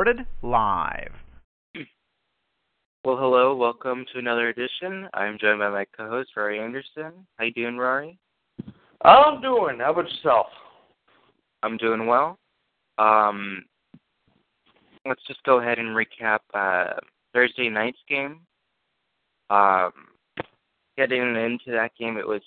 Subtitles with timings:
[0.00, 1.12] Recorded live.
[3.04, 5.06] Well, hello, welcome to another edition.
[5.12, 7.12] I'm joined by my co-host Rory Anderson.
[7.36, 8.18] How you doing, Rory?
[9.02, 9.78] I'm doing.
[9.78, 10.46] How about yourself?
[11.62, 12.38] I'm doing well.
[12.96, 13.66] Um,
[15.06, 16.94] let's just go ahead and recap uh,
[17.34, 18.40] Thursday night's game.
[19.50, 19.92] Um,
[20.96, 22.40] getting into that game, it was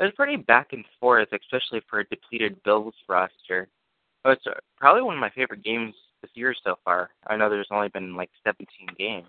[0.00, 3.68] it was pretty back and forth, especially for a depleted Bills roster.
[4.24, 4.38] It was
[4.78, 7.10] probably one of my favorite games this year so far.
[7.26, 8.66] I know there's only been like 17
[8.98, 9.26] games.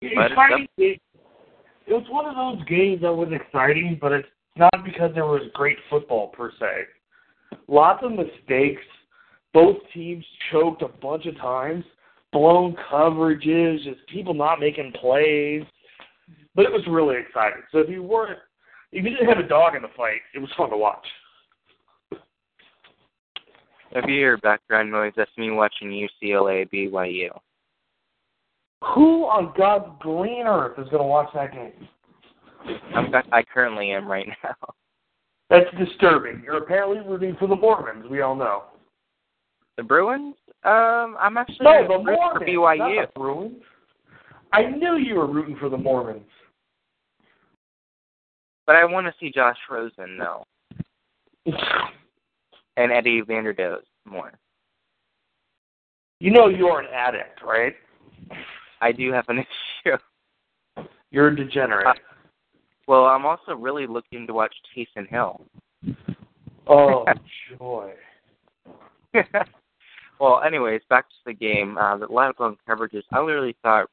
[0.00, 1.00] It,
[1.86, 5.42] it was one of those games that was exciting, but it's not because there was
[5.52, 6.84] great football per se.
[7.68, 8.82] Lots of mistakes.
[9.52, 11.84] Both teams choked a bunch of times,
[12.32, 15.62] blown coverages, just people not making plays.
[16.54, 17.62] But it was really exciting.
[17.70, 18.38] So if you weren't,
[18.90, 21.06] if you didn't have a dog in the fight, it was fun to watch.
[23.94, 27.28] If you hear background noise, that's me watching UCLA BYU.
[28.94, 31.72] Who on God's green earth is going to watch that game?
[32.94, 34.54] I'm, I currently am right now.
[35.50, 36.42] That's disturbing.
[36.44, 38.06] You're apparently rooting for the Mormons.
[38.10, 38.64] We all know.
[39.76, 40.34] The Bruins?
[40.64, 42.78] Um, I'm actually no, the rooting Mormons, for BYU.
[42.78, 43.62] Not the Bruins.
[44.52, 46.22] I knew you were rooting for the Mormons.
[48.66, 50.44] But I want to see Josh Rosen, though.
[52.76, 54.32] and Eddie Vanderdoes more.
[56.20, 57.74] You know you're an addict, right?
[58.80, 59.38] I do have an
[59.86, 59.96] issue.
[61.10, 61.86] You're a degenerate.
[61.86, 61.92] Uh,
[62.88, 65.44] well, I'm also really looking to watch Taysom Hill.
[66.66, 67.04] Oh,
[67.58, 67.92] joy.
[70.20, 71.76] well, anyways, back to the game.
[71.76, 73.02] Uh, the blown coverages.
[73.12, 73.88] I literally thought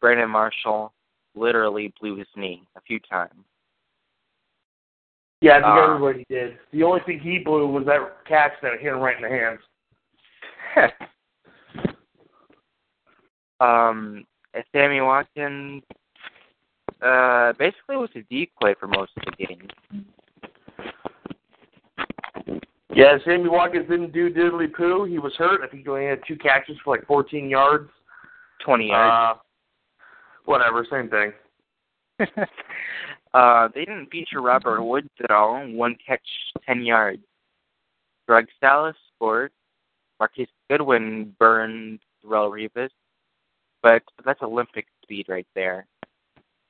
[0.00, 0.92] Brandon Marshall
[1.34, 3.44] literally blew his knee a few times.
[5.40, 6.58] Yeah, I think Uh, everybody did.
[6.72, 9.60] The only thing he blew was that catch that hit him right in the hands.
[13.60, 14.26] um,
[14.72, 15.84] Sammy Watkins
[17.00, 19.68] uh, basically was a decoy for most of the game.
[22.92, 25.04] Yeah, Sammy Watkins didn't do diddly poo.
[25.04, 25.60] He was hurt.
[25.62, 27.88] I think he only had two catches for like 14 yards.
[28.64, 29.38] 20 yards.
[29.38, 29.40] Uh,
[30.46, 31.32] whatever, same thing.
[33.34, 35.66] uh, they didn't feature Robert Woods at all.
[35.68, 36.20] One catch,
[36.66, 37.22] 10 yards.
[38.26, 39.52] Greg Salas scored.
[40.18, 42.90] Marquise Goodwin burned Darrelle Revis.
[43.82, 45.86] But that's Olympic speed right there.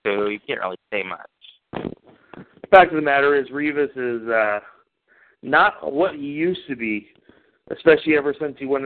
[0.06, 1.28] So you can't really say much.
[1.72, 4.60] The Fact of the matter is, Revis is uh,
[5.42, 7.08] not what he used to be,
[7.74, 8.84] especially ever since he went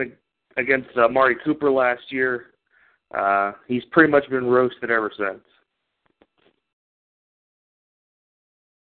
[0.57, 2.45] against uh, Mari Cooper last year.
[3.17, 5.41] Uh, he's pretty much been roasted ever since.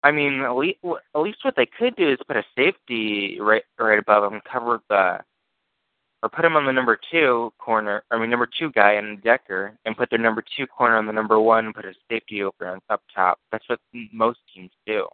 [0.03, 3.63] I mean, at least, at least what they could do is put a safety right
[3.79, 5.19] right above him, cover the,
[6.23, 8.03] or put him on the number two corner.
[8.09, 11.13] I mean, number two guy in Decker, and put their number two corner on the
[11.13, 13.39] number one, and put a safety over on up top.
[13.51, 13.79] That's what
[14.12, 15.06] most teams do.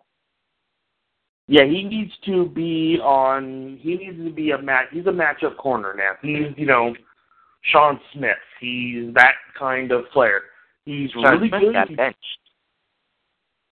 [1.49, 3.79] Yeah, he needs to be on.
[3.81, 4.87] He needs to be a match.
[4.91, 6.13] He's a matchup corner now.
[6.21, 6.93] He's you know,
[7.71, 8.37] Sean Smith.
[8.59, 10.41] He's that kind of player.
[10.85, 11.73] He's Sean really Smith good.
[11.73, 12.17] got benched.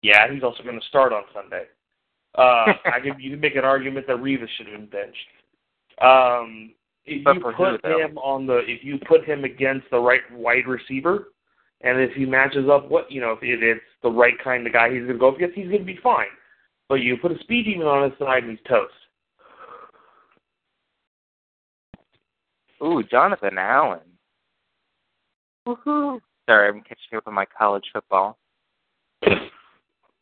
[0.03, 1.65] Yeah, he's also going to start on Sunday.
[2.37, 5.17] Uh, I could you can make an argument that Revis should have been benched.
[6.03, 6.73] Um,
[7.05, 7.99] if But you put though?
[7.99, 11.29] him on the, if you put him against the right wide receiver,
[11.81, 14.73] and if he matches up, what you know, if it, it's the right kind of
[14.73, 16.27] guy he's going to go up against, he's going to be fine.
[16.89, 18.93] But you put a speed demon on his side, and he's toast.
[22.82, 24.00] Ooh, Jonathan Allen.
[25.67, 26.21] Woohoo!
[26.49, 28.37] Sorry, I'm catching up on my college football.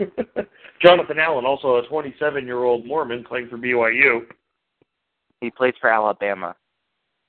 [0.82, 4.20] Jonathan Allen, also a 27-year-old Mormon playing for BYU.
[5.40, 6.54] He plays for Alabama.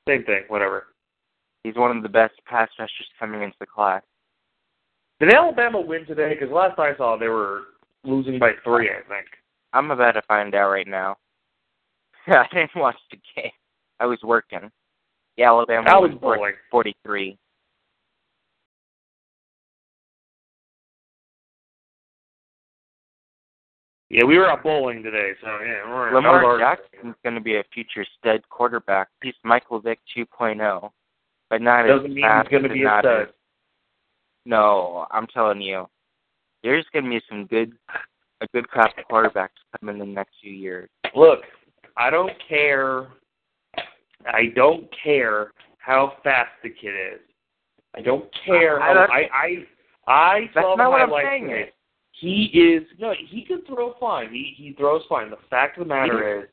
[0.07, 0.87] Same thing, whatever.
[1.63, 4.01] He's one of the best pass rushers coming into the class.
[5.19, 6.33] Did Alabama win today?
[6.33, 7.61] Because last I saw, they were
[8.03, 9.27] losing by three, I think.
[9.73, 11.17] I'm about to find out right now.
[12.27, 13.51] I didn't watch the game.
[13.99, 14.71] I was working.
[15.37, 16.39] Yeah, Alabama I was won
[16.71, 17.37] 43.
[24.13, 25.87] Yeah, we were out bowling today, so yeah.
[25.89, 29.07] We're, Lamar Jackson's going to be a future stud quarterback.
[29.23, 30.91] He's Michael Vick 2.0,
[31.49, 33.21] but not Doesn't as mean fast he's going to be a stud.
[33.29, 33.33] as-
[34.45, 35.87] No, I'm telling you,
[36.61, 37.71] there's going to be some good,
[38.41, 39.49] a good crop of quarterbacks
[39.79, 40.89] coming in the next few years.
[41.15, 41.39] Look,
[41.95, 43.07] I don't care.
[44.27, 47.21] I don't care how fast the kid is.
[47.95, 48.81] I don't care.
[48.81, 49.65] I- How, that's- I I
[50.13, 51.47] I That's not what I'm highlights saying.
[51.47, 51.71] today.
[52.21, 53.15] He is no.
[53.29, 54.29] He can throw fine.
[54.31, 55.31] He he throws fine.
[55.31, 56.49] The fact of the matter is,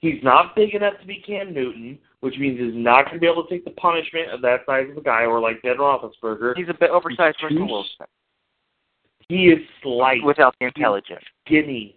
[0.00, 3.28] he's not big enough to be Cam Newton, which means he's not going to be
[3.28, 6.54] able to take the punishment of that size of a guy, or like Ben Roethlisberger.
[6.56, 8.06] He's a bit oversized for Wilson
[9.28, 10.24] He is slight.
[10.24, 11.22] without the intelligence.
[11.46, 11.96] skinny.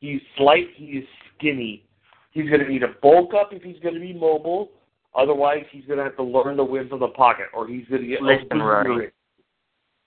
[0.00, 0.68] He's slight.
[0.76, 1.04] He is
[1.38, 1.86] skinny.
[2.32, 4.70] He's going to need to bulk up if he's going to be mobile.
[5.14, 8.02] Otherwise, he's going to have to learn to win from the pocket, or he's going
[8.02, 9.12] to get Listen, Rory.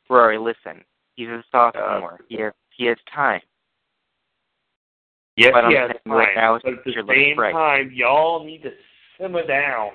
[0.07, 0.83] Rory, listen,
[1.17, 2.13] he's a sophomore.
[2.13, 3.41] Uh, he has he has time.
[5.35, 7.51] Yes, But I'm yes, right now, but at the same right.
[7.51, 8.71] time, y'all need to
[9.19, 9.91] simmer down.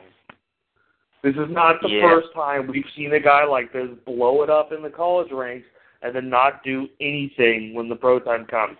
[1.24, 2.02] This is not the Yeah.
[2.02, 5.66] first time we've seen a guy like this blow it up in the college ranks
[6.02, 8.76] and then not do anything when the pro time comes.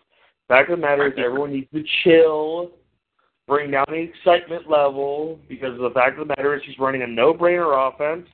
[0.48, 2.72] Fact of the matter is, everyone needs to chill,
[3.46, 7.06] bring down the excitement level, because the fact of the matter is, he's running a
[7.06, 8.28] no-brainer offense.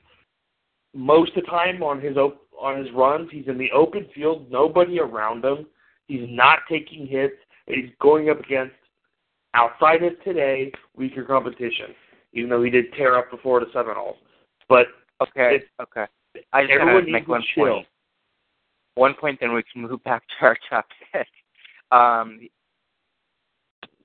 [0.93, 4.49] Most of the time on his op- on his runs, he's in the open field,
[4.51, 5.65] nobody around him.
[6.07, 7.35] He's not taking hits.
[7.67, 8.73] And he's going up against
[9.53, 11.87] outside of today weaker competition.
[12.33, 14.17] Even though he did tear up the Florida Seminoles,
[14.67, 14.87] but
[15.21, 16.05] Okay, okay.
[16.53, 17.65] I just everyone want to needs make to one chill.
[17.65, 17.87] point.
[18.95, 21.27] One point, then we can move back to our topic.
[21.91, 22.47] Um,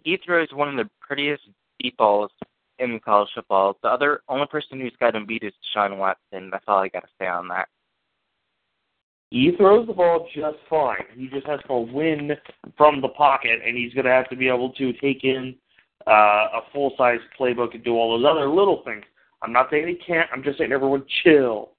[0.04, 1.42] he throws one of the prettiest
[1.80, 2.30] deep balls
[2.78, 3.76] in college football.
[3.82, 6.50] The other only person who's got him beat is Sean Watson.
[6.50, 7.68] That's all I got to say on that.
[9.34, 11.04] He throws the ball just fine.
[11.16, 12.30] He just has to win
[12.78, 15.56] from the pocket, and he's going to have to be able to take in
[16.06, 19.02] uh, a full size playbook and do all those other little things.
[19.42, 20.30] I'm not saying he can't.
[20.32, 21.70] I'm just saying everyone chill.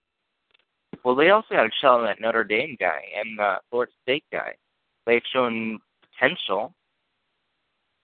[1.06, 4.56] Well, they also shell on that Notre Dame guy and the Florida State guy.
[5.06, 5.80] They've shown
[6.12, 6.74] potential.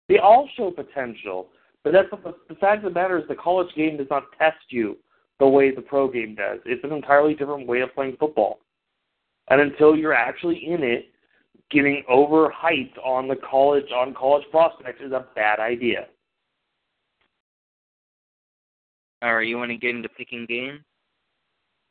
[0.07, 1.49] They all show potential,
[1.83, 4.63] but that's the, the fact of the matter is the college game does not test
[4.69, 4.95] you
[5.41, 6.59] the way the pro game does.
[6.65, 8.59] It's an entirely different way of playing football,
[9.51, 11.09] and until you're actually in it,
[11.69, 16.07] getting overhyped on the college on college prospects is a bad idea.
[19.21, 20.79] All right, you want to get into picking games?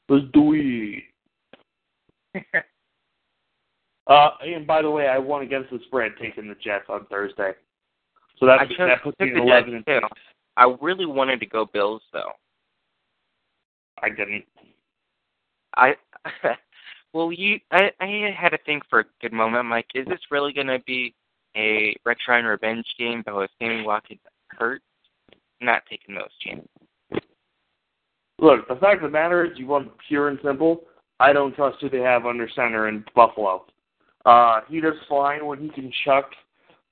[0.09, 1.03] Let's do
[2.35, 2.45] it.
[4.07, 7.53] Uh, and by the way, I won against the spread taking the Jets on Thursday.
[8.41, 10.01] So that I chose that puts me the at Jets, eleven and too.
[10.03, 10.21] six.
[10.57, 12.33] I really wanted to go Bills though.
[14.03, 14.45] I didn't.
[15.77, 15.95] I
[17.13, 19.59] well, you I I had to think for a good moment.
[19.59, 21.15] I'm like, is this really going to be
[21.57, 23.23] a Rex revenge game?
[23.25, 24.83] But with Sammy Watkins hurt,
[25.61, 26.69] not taking those chances.
[28.39, 30.85] Look, the fact of the matter is, you want pure and simple.
[31.19, 33.67] I don't trust who they have under center in Buffalo.
[34.25, 36.31] Uh, he does fine when he can chuck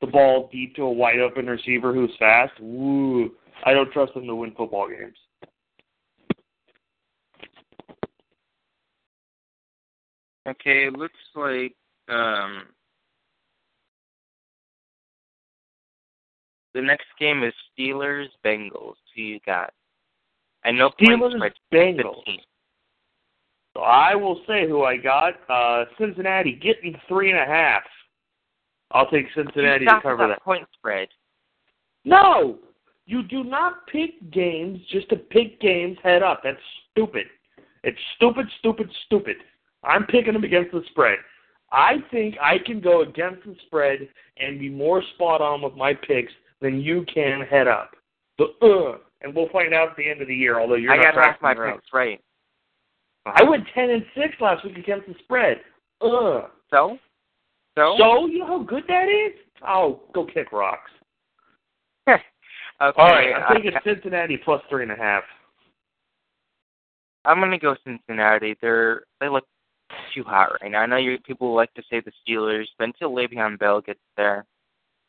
[0.00, 2.52] the ball deep to a wide open receiver who's fast.
[2.60, 3.30] Woo!
[3.64, 5.16] I don't trust him to win football games.
[10.48, 11.74] Okay, it looks like
[12.08, 12.62] um
[16.74, 18.94] the next game is Steelers Bengals.
[19.14, 19.72] Who you got?
[20.64, 22.22] I know Steelers Bengals.
[23.74, 25.34] So I will say who I got.
[25.48, 27.82] Uh, Cincinnati getting three and a half.
[28.90, 30.42] I'll take Cincinnati to cover that.
[30.42, 31.08] point spread.
[32.04, 32.58] No,
[33.06, 36.40] you do not pick games just to pick games head up.
[36.42, 36.58] That's
[36.90, 37.26] stupid.
[37.84, 39.36] It's stupid, stupid, stupid.
[39.84, 41.18] I'm picking them against the spread.
[41.70, 44.08] I think I can go against the spread
[44.38, 47.94] and be more spot on with my picks than you can head up.
[48.38, 50.60] The uh, and we'll find out at the end of the year.
[50.60, 52.20] Although you're I not got half my picks right.
[53.26, 55.58] I went ten and six last week against the spread.
[56.00, 56.44] Ugh.
[56.70, 56.98] So,
[57.76, 59.38] so, So you know how good that is?
[59.66, 60.90] Oh, go kick rocks.
[62.08, 62.22] okay.
[62.80, 65.24] All right, I- I'm taking Cincinnati plus three and a half.
[67.24, 68.56] I'm gonna go Cincinnati.
[68.62, 69.44] They're they look
[70.14, 70.80] too hot right now.
[70.80, 74.44] I know you people like to say the Steelers, but until Le'Veon Bell gets there,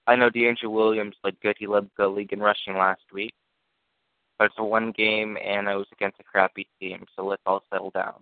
[0.08, 1.56] I know DeAndre Williams looked good.
[1.60, 3.34] He led the league in rushing last week,
[4.38, 7.06] but it's a one game and it was against a crappy team.
[7.16, 8.16] So let's all settle down.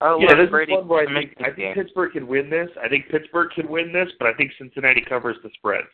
[0.00, 1.74] Oh, Yeah, look, this Brady is one where I think I think game.
[1.74, 2.68] Pittsburgh can win this.
[2.82, 5.84] I think Pittsburgh can win this, but I think Cincinnati covers the spread.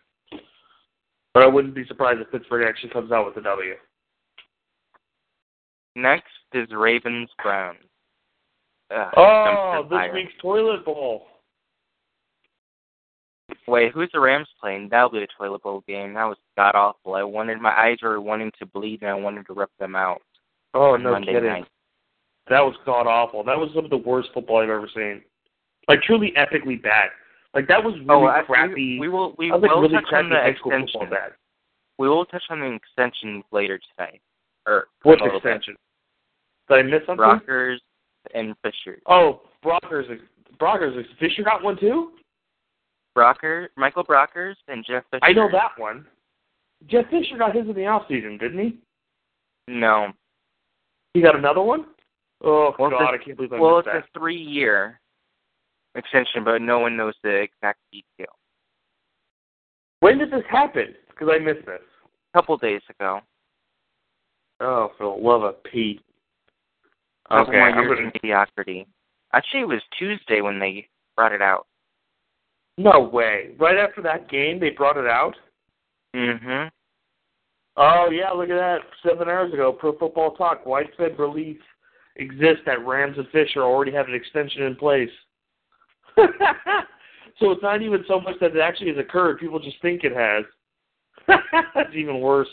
[1.33, 3.75] But I wouldn't be surprised if Pittsburgh actually comes out with a W.
[5.97, 7.79] Next is Ravens Browns.
[8.94, 11.26] Ugh, Oh, this week's toilet bowl.
[13.66, 14.88] Wait, who's the Rams playing?
[14.90, 16.14] That'll be a toilet bowl game.
[16.14, 17.14] That was god awful.
[17.14, 20.23] I wanted my eyes were wanting to bleed and I wanted to rip them out.
[20.75, 21.49] Oh no Monday kidding.
[21.49, 21.66] night.
[22.49, 23.42] That was god awful.
[23.44, 25.23] That was some of the worst football I've ever seen.
[25.88, 27.11] Like truly epically bad.
[27.54, 28.75] Like that was oh, really oh, I- crappy.
[28.75, 29.35] We, we will.
[29.38, 31.11] We was like will really touch on the extension.
[31.11, 31.32] bad.
[31.99, 34.20] We will touch on the extension later today.
[34.66, 35.52] Or What a little bit.
[35.56, 35.76] extension?
[36.68, 37.16] Did I miss something?
[37.25, 37.78] Brockers
[38.34, 39.00] and Fisher.
[39.06, 40.06] Oh, Brockers.
[40.60, 41.04] Brockers.
[41.18, 42.12] Fisher got one too.
[43.16, 45.25] Brocker, Michael Brockers, and Jeff Fisher.
[45.25, 46.06] I know that one.
[46.87, 48.78] Jeff Fisher got his in the off season, didn't he?
[49.68, 50.12] No.
[51.14, 51.87] He got another one.
[52.42, 53.96] Oh Well, God, it's I can't believe I Well, it's that.
[53.96, 54.99] a three-year
[55.94, 58.32] extension, but no one knows the exact detail.
[60.00, 60.94] When did this happen?
[61.10, 61.80] Because I missed this.
[62.32, 63.20] A couple days ago.
[64.60, 66.00] Oh, for the love of Pete.
[67.30, 68.87] Couple Okay, I'm years of mediocrity.
[69.32, 71.66] Actually, it was Tuesday when they brought it out.
[72.76, 73.50] No way.
[73.58, 75.34] Right after that game, they brought it out.
[76.16, 76.68] Mm-hmm.
[77.76, 78.78] Oh yeah, look at that.
[79.06, 80.66] Seven hours ago, Pro Football Talk.
[80.66, 81.58] Widespread relief
[82.16, 85.10] exists that Rams and Fisher already have an extension in place.
[86.16, 89.38] so it's not even so much that it actually has occurred.
[89.38, 90.44] People just think it has.
[91.75, 92.49] That's even worse.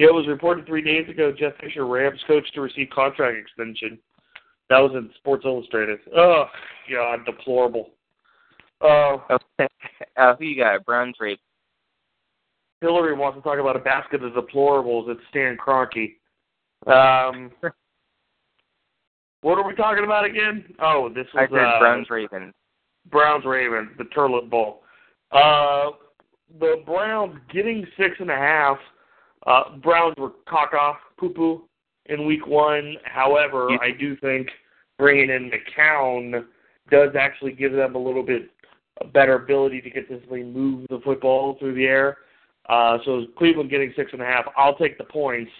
[0.00, 1.30] It was reported three days ago.
[1.30, 3.98] Jeff Fisher, Rams coach, to receive contract extension.
[4.70, 5.98] That was in Sports Illustrated.
[6.16, 6.46] Oh
[6.90, 7.90] God, deplorable.
[8.80, 9.68] Oh, Okay.
[10.16, 10.86] Uh, who you got?
[10.86, 11.38] Browns rape.
[12.80, 15.10] Hillary wants to talk about a basket of deplorables.
[15.10, 16.14] It's Stan Kroenke.
[16.86, 17.50] Um,
[19.42, 20.64] what are we talking about again?
[20.80, 22.54] Oh, this I said uh, Browns Ravens.
[23.10, 24.82] Browns Ravens, the Turlet Bowl.
[25.30, 25.90] Uh,
[26.58, 28.78] the Browns getting six and a half.
[29.46, 31.62] Uh, Browns were caca poo poo
[32.06, 32.96] in week one.
[33.04, 34.50] However, You- I do think
[34.98, 36.46] bringing in McCown
[36.90, 38.50] does actually give them a little bit
[39.00, 42.18] a better ability to consistently move the football through the air.
[42.68, 44.44] Uh, so Cleveland getting six and a half.
[44.56, 45.50] I'll take the points,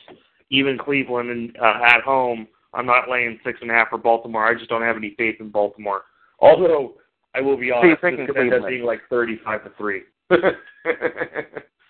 [0.50, 2.46] even Cleveland and uh, at home.
[2.74, 4.44] I'm not laying six and a half for Baltimore.
[4.46, 6.02] I just don't have any faith in Baltimore.
[6.40, 6.94] Although
[7.34, 10.02] I will be honest, picking this could end up being like 35 to three.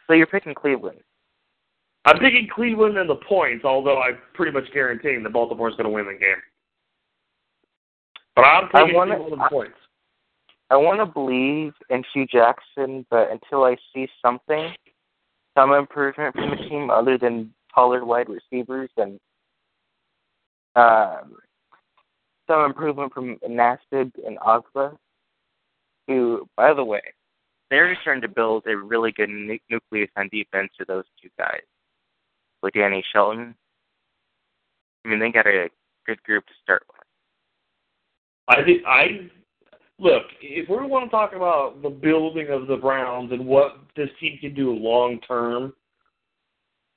[0.06, 0.98] So you're picking Cleveland.
[2.10, 5.90] I'm picking Cleveland and the points, although I'm pretty much guaranteeing that Baltimore's going to
[5.90, 6.42] win the game.
[8.34, 9.76] But I'm I taking wanna- Cleveland I- and points.
[10.70, 14.72] I want to believe in Hue Jackson, but until I see something,
[15.56, 19.18] some improvement from the team other than taller wide receivers and
[20.76, 21.36] um,
[22.48, 24.96] some improvement from Nassib and Ogbah,
[26.06, 27.02] who, by the way,
[27.70, 31.62] they're starting to build a really good nu- nucleus on defense to those two guys.
[32.62, 33.54] With Danny Shelton.
[35.04, 35.68] I mean, they got a
[36.06, 37.00] good group to start with.
[38.48, 39.30] I think I
[39.98, 44.08] look if we want to talk about the building of the Browns and what this
[44.18, 45.72] team can do long term.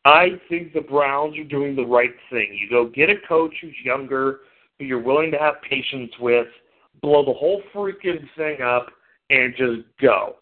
[0.06, 2.58] I think the Browns are doing the right thing.
[2.60, 4.42] You go get a coach who's younger,
[4.78, 6.48] who you're willing to have patience with,
[7.02, 8.88] blow the whole freaking thing up,
[9.30, 10.36] and just go.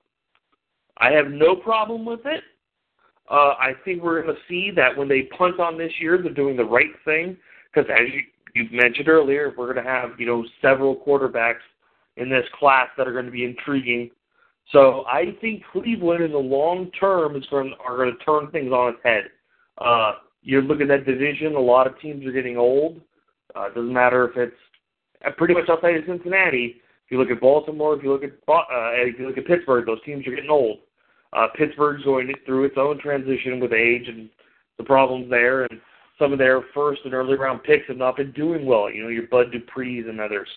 [0.97, 2.43] I have no problem with it.
[3.29, 6.33] Uh, I think we're going to see that when they punt on this year, they're
[6.33, 7.37] doing the right thing.
[7.73, 8.21] Because as you,
[8.53, 11.63] you mentioned earlier, we're going to have you know several quarterbacks
[12.17, 14.11] in this class that are going to be intriguing.
[14.71, 18.71] So I think Cleveland in the long term is going are going to turn things
[18.71, 19.23] on its head.
[19.77, 20.13] Uh,
[20.43, 21.55] you're looking at that division.
[21.55, 23.01] A lot of teams are getting old.
[23.55, 24.55] Uh, it doesn't matter if it's
[25.25, 26.75] uh, pretty much outside of Cincinnati.
[27.05, 28.63] If you look at Baltimore, if you look at uh,
[28.93, 30.79] if you look at Pittsburgh, those teams are getting old.
[31.33, 34.29] Uh, Pittsburgh's going through its own transition with age and
[34.77, 35.79] the problems there, and
[36.19, 38.91] some of their first and early round picks have not been doing well.
[38.91, 40.47] You know, your Bud Dupree's and others.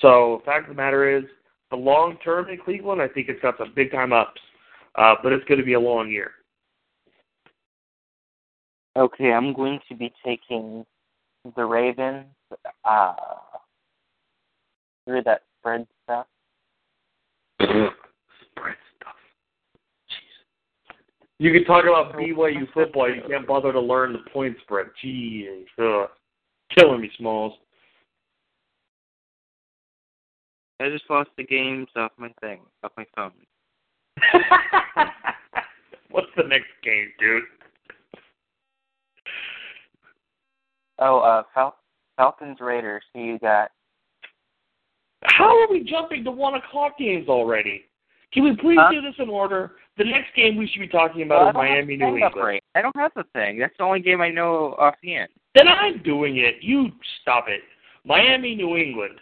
[0.00, 1.24] So, fact of the matter is,
[1.70, 4.40] the long term in Cleveland, I think it's got some big time ups,
[4.96, 6.32] uh, but it's going to be a long year.
[8.96, 10.84] Okay, I'm going to be taking
[11.56, 12.26] the Ravens
[12.84, 13.14] uh,
[15.04, 16.26] through that spread stuff.
[17.60, 18.76] Spread.
[21.40, 23.08] You can talk about BYU football.
[23.08, 24.88] You can't bother to learn the point spread.
[25.02, 26.10] Jeez, ugh.
[26.76, 27.54] killing me, Smalls.
[30.80, 33.32] I just lost the games off my thing, off my phone.
[36.10, 37.44] What's the next game, dude?
[40.98, 41.78] Oh, uh, Fal-
[42.18, 43.02] Falcons Raiders.
[43.14, 43.70] Who you got?
[45.22, 47.84] How are we jumping to one o'clock games already?
[48.32, 48.90] Can we please Huh?
[48.92, 49.72] do this in order?
[49.98, 52.34] The next game we should be talking about I is Miami New England.
[52.36, 52.62] right.
[52.74, 53.58] I don't have the thing.
[53.58, 55.28] That's the only game I know offhand.
[55.54, 56.56] Then I'm doing it.
[56.62, 56.88] You
[57.22, 57.60] stop it.
[58.04, 59.18] Miami, New England.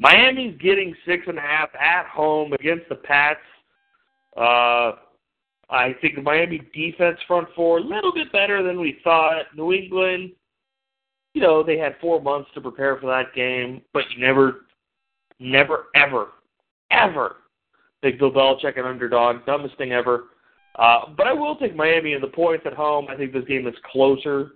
[0.00, 3.38] Miami's getting six and a half at home against the Pats.
[4.36, 4.92] Uh,
[5.70, 9.44] I think the Miami defense front four a little bit better than we thought.
[9.56, 10.32] New England,
[11.34, 14.66] you know, they had four months to prepare for that game, but you never,
[15.40, 16.28] never, ever,
[16.90, 17.36] ever
[18.04, 19.44] think Bill Belichick an underdog.
[19.46, 20.24] Dumbest thing ever.
[20.76, 23.06] Uh, but I will take Miami in the points at home.
[23.08, 24.52] I think this game is closer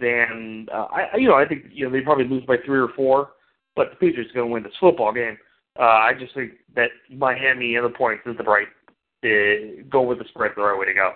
[0.00, 1.16] than uh, I.
[1.16, 3.30] You know, I think you know they probably lose by three or four,
[3.76, 5.36] but the Patriots are going to win this football game.
[5.78, 8.66] Uh, I just think that Miami and the points is the right
[9.24, 11.12] uh, go with the spread the right way to go.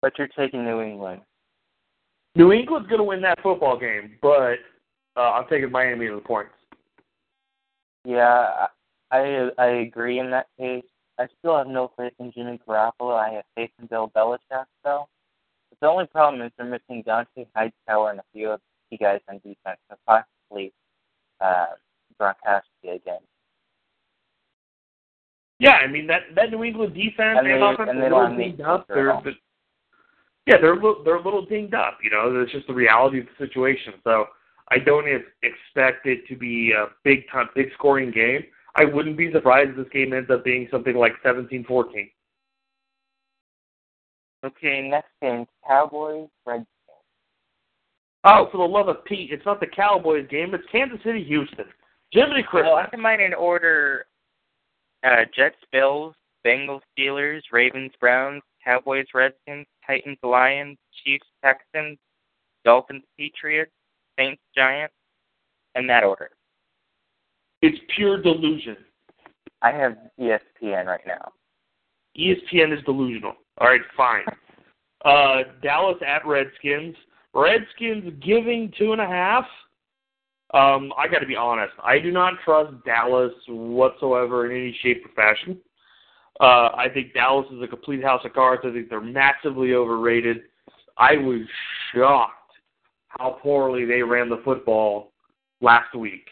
[0.00, 1.20] But you're taking New England.
[2.36, 4.56] New England's going to win that football game, but
[5.20, 6.52] uh, I'm taking Miami in the points.
[8.04, 8.66] Yeah,
[9.10, 10.84] I I agree in that case.
[11.18, 13.14] I still have no faith in Jimmy Garoppolo.
[13.14, 15.06] I have faith in Bill Belichick, though.
[15.68, 18.60] But the only problem is they're missing Dont'a Hightower and a few of
[18.90, 20.72] the guys on defense, so possibly
[21.40, 21.66] uh,
[22.18, 23.20] Gronkowski again.
[25.58, 28.38] Yeah, I mean that that New England defense and, they, and offense and they don't
[28.38, 28.88] dinged up.
[28.88, 29.34] They're, they're,
[30.46, 31.98] yeah, they're a little, they're a little dinged up.
[32.02, 33.92] You know, it's just the reality of the situation.
[34.02, 34.24] So
[34.70, 35.06] I don't
[35.42, 38.44] expect it to be a big time, big scoring game.
[38.76, 42.10] I wouldn't be surprised if this game ends up being something like 17-14.
[44.44, 46.66] Okay, next game, Cowboys, Redskins.
[48.24, 51.66] Oh, for the love of Pete, it's not the Cowboys game, it's Kansas City, Houston.
[52.12, 52.70] Jiminy Christmas.
[52.74, 54.06] Well, I might in order
[55.04, 56.14] uh, Jets, Bills,
[56.46, 61.98] Bengals, Steelers, Ravens, Browns, Cowboys, Redskins, Titans, Lions, Chiefs, Texans,
[62.64, 63.72] Dolphins, Patriots,
[64.20, 64.94] Saints, Giants,
[65.74, 66.30] in that order.
[67.62, 68.76] It's pure delusion.
[69.62, 71.32] I have ESPN right now.
[72.18, 73.34] ESPN is delusional.
[73.58, 74.24] All right, fine.
[75.02, 76.94] Uh, Dallas at Redskins.
[77.32, 79.46] Redskins giving two and a half.
[80.52, 81.72] Um, I got to be honest.
[81.82, 85.56] I do not trust Dallas whatsoever in any shape or fashion.
[86.38, 88.60] Uh, I think Dallas is a complete house of cards.
[88.66, 90.42] I think they're massively overrated.
[90.98, 91.46] I was
[91.94, 92.39] shocked
[93.10, 95.12] how poorly they ran the football
[95.60, 96.26] last week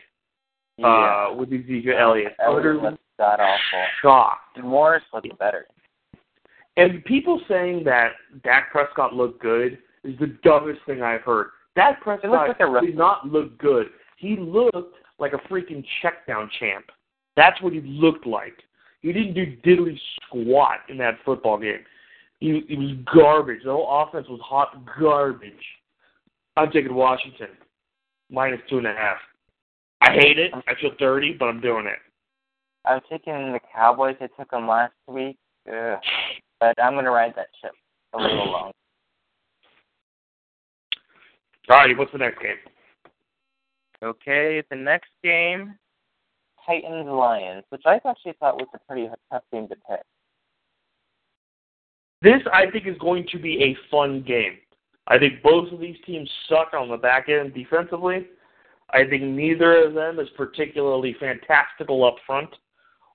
[0.79, 1.29] yeah.
[1.31, 2.33] uh, with Ezekiel Elliott.
[2.45, 3.87] Elliott was god awful.
[4.01, 4.62] Shocked.
[4.62, 5.67] Morris looked better.
[6.77, 8.12] And people saying that
[8.45, 11.49] Dak Prescott looked good is the dumbest thing I've heard.
[11.75, 13.87] Dak Prescott like did not look good.
[14.17, 16.87] He looked like a freaking checkdown champ.
[17.37, 18.55] That's what he looked like.
[19.01, 21.85] He didn't do diddly squat in that football game.
[22.41, 23.62] He, he was garbage.
[23.64, 25.53] The whole offense was hot garbage.
[26.59, 27.49] I'm taking Washington
[28.31, 29.18] minus two and a half.
[30.01, 30.53] I hate it.
[30.55, 31.99] I feel dirty, but I'm doing it.
[32.85, 34.16] I'm taking the Cowboys.
[34.21, 35.37] I took them last week,
[35.68, 35.99] Ugh.
[36.61, 37.73] but I'm going to ride that ship
[38.14, 38.73] a little long.
[41.71, 42.57] All righty, what's the next game?
[44.03, 45.75] Okay, the next game,
[46.64, 50.01] Titans Lions, which I actually thought was a pretty tough game to pick.
[52.23, 54.59] This, I think, is going to be a fun game.
[55.09, 58.27] I think both of these teams suck on the back end defensively.
[58.90, 62.51] I think neither of them is particularly fantastical up front,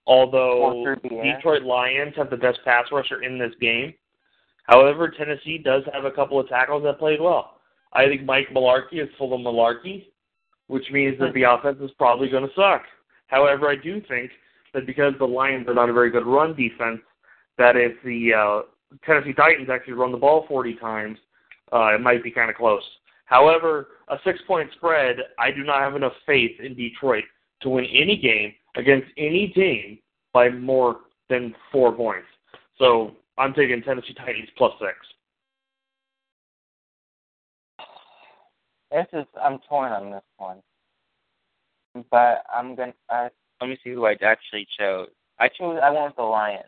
[0.06, 3.94] although Detroit Lions have the best pass rusher in this game.
[4.64, 7.58] However, Tennessee does have a couple of tackles that played well.
[7.94, 10.08] I think Mike Mularkey is full of malarkey,
[10.68, 12.84] which means that the offense is probably going to suck.
[13.28, 14.32] However, I do think
[14.74, 17.02] that because the Lions are not a very good run defense,
[17.58, 21.18] that if the uh, Tennessee Titans actually run the ball 40 times,
[21.74, 22.84] uh, it might be kind of close.
[23.26, 27.24] However, a six-point spread, I do not have enough faith in Detroit
[27.62, 29.98] to win any game against any team
[30.34, 30.98] by more
[31.30, 32.28] than four points.
[32.78, 34.94] So I'm taking Tennessee Titans plus six.
[38.92, 40.58] This is I'm torn on this one,
[42.12, 42.94] but I'm gonna.
[43.10, 45.08] Uh, let me see who I actually chose.
[45.40, 45.80] I chose.
[45.82, 46.66] I went with the Lions.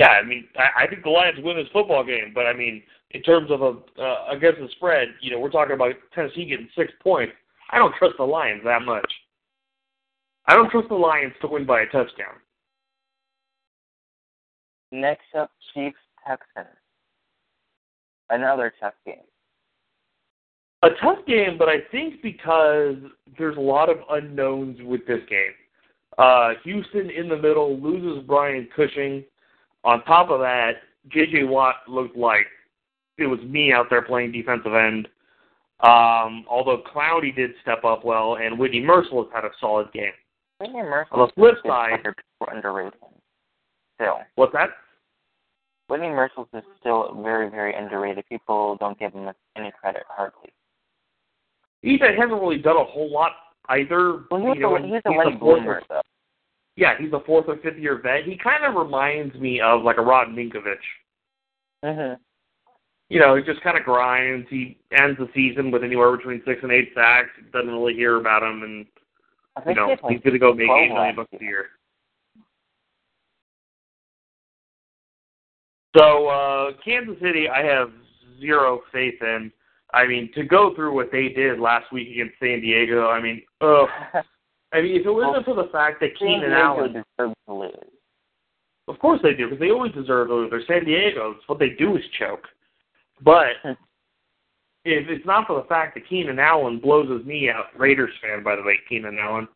[0.00, 2.82] Yeah, I mean, I, I think the Lions win this football game, but I mean,
[3.10, 6.70] in terms of a uh, against the spread, you know, we're talking about Tennessee getting
[6.74, 7.34] six points.
[7.70, 9.12] I don't trust the Lions that much.
[10.46, 12.40] I don't trust the Lions to win by a touchdown.
[14.90, 16.74] Next up, Chiefs Texans.
[18.30, 19.16] Another tough game.
[20.82, 22.96] A tough game, but I think because
[23.36, 25.52] there's a lot of unknowns with this game.
[26.16, 29.24] Uh, Houston in the middle loses Brian Cushing.
[29.84, 30.72] On top of that,
[31.08, 31.44] J.J.
[31.44, 32.46] Watt looked like
[33.18, 35.08] it was me out there playing defensive end.
[35.80, 40.12] Um, although Clowney did step up well, and Whitney Mercilus had a solid game.
[40.60, 42.00] Whitney Mercilus On the flip side,
[42.52, 42.92] underrated.
[43.94, 44.70] Still, what's that?
[45.88, 48.24] Whitney Mercilus is still very, very underrated.
[48.28, 50.52] People don't give him any credit hardly.
[51.82, 53.32] He hasn't really done a whole lot
[53.70, 54.24] either.
[54.30, 56.02] Well, he's, you know, a, he's he's a fourth bloomer, though.
[56.80, 58.24] Yeah, he's a fourth or fifth year vet.
[58.24, 60.78] He kind of reminds me of like a Rob Ninkovich.
[61.84, 62.18] Mhm.
[63.10, 64.48] You know, he just kind of grinds.
[64.48, 67.28] He ends the season with anywhere between six and eight sacks.
[67.52, 68.86] Doesn't really hear about him, and
[69.66, 71.50] you know like, he's going to go make 12 eight million bucks a year.
[71.50, 71.66] year.
[75.94, 77.92] So uh Kansas City, I have
[78.40, 79.52] zero faith in.
[79.92, 83.42] I mean, to go through what they did last week against San Diego, I mean,
[83.60, 83.88] ugh.
[84.72, 87.72] I mean, if it wasn't for the fact that Keenan Allen, deserves to lose.
[88.88, 90.50] of course they do, because they always deserve to lose.
[90.50, 91.32] They're San Diego.
[91.36, 92.46] It's what they do is choke.
[93.22, 93.56] But
[94.84, 98.42] if it's not for the fact that Keenan Allen blows his knee out, Raiders fan,
[98.42, 99.48] by the way, Keenan Allen.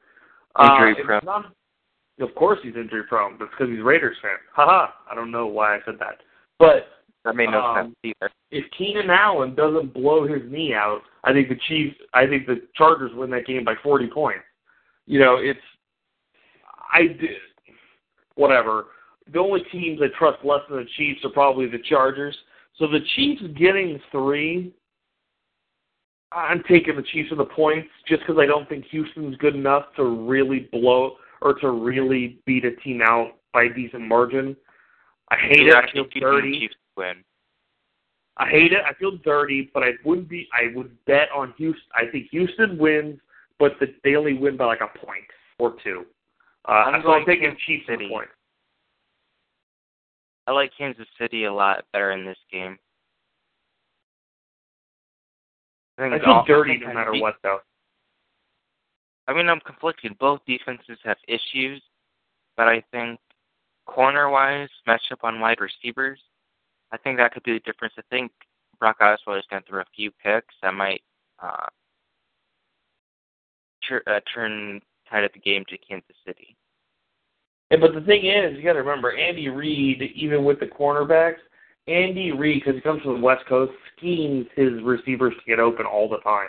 [0.60, 1.20] Injury uh, prone.
[1.24, 1.52] Not,
[2.20, 3.36] of course he's injury prone.
[3.38, 4.36] That's because he's a Raiders fan.
[4.54, 4.92] Haha.
[5.10, 6.18] I don't know why I said that.
[6.58, 6.86] But
[7.24, 8.30] That made no Um, sense either.
[8.52, 12.62] if Keenan Allen doesn't blow his knee out, I think the Chiefs, I think the
[12.76, 14.44] Chargers win that game by 40 points.
[15.06, 15.60] You know, it's,
[16.92, 17.36] I did,
[18.36, 18.86] whatever.
[19.32, 22.36] The only teams I trust less than the Chiefs are probably the Chargers.
[22.78, 24.72] So the Chiefs getting three,
[26.32, 29.84] I'm taking the Chiefs in the points just because I don't think Houston's good enough
[29.96, 34.56] to really blow or to really beat a team out by a decent margin.
[35.30, 35.84] I hate You're it.
[35.88, 36.60] I feel dirty.
[36.60, 37.24] Chiefs win.
[38.36, 38.80] I hate it.
[38.84, 40.48] I feel dirty, but I wouldn't be.
[40.52, 41.82] I would bet on Houston.
[41.94, 43.20] I think Houston wins,
[43.58, 45.24] but the, they only win by like a point
[45.58, 46.04] or two.
[46.68, 48.08] Uh, I'm so I'm going taking Chiefs City.
[48.08, 48.28] point.
[50.46, 52.78] I like Kansas City a lot better in this game.
[55.98, 57.60] I, think I feel offense dirty no matter what, though.
[59.26, 60.18] I mean, I'm conflicted.
[60.18, 61.82] Both defenses have issues,
[62.56, 63.20] but I think
[63.86, 66.20] corner-wise, matchup on wide receivers,
[66.92, 67.94] I think that could be the difference.
[67.98, 68.32] I think
[68.78, 71.02] Brock Osweiler is going to throw a few picks that might
[71.42, 71.66] uh,
[73.88, 76.56] tur- uh, turn tide of the game to Kansas City.
[77.70, 81.36] And, but the thing is, you got to remember, Andy Reid, even with the cornerbacks,
[81.86, 85.86] Andy Reid, because he comes from the West Coast, schemes his receivers to get open
[85.86, 86.48] all the time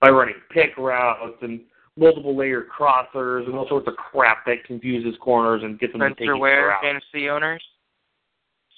[0.00, 1.60] by running pick routes and
[1.96, 6.08] multiple layer crossers and all sorts of crap that confuses corners and gets them to
[6.08, 7.62] take Spencer Ware, fantasy owners.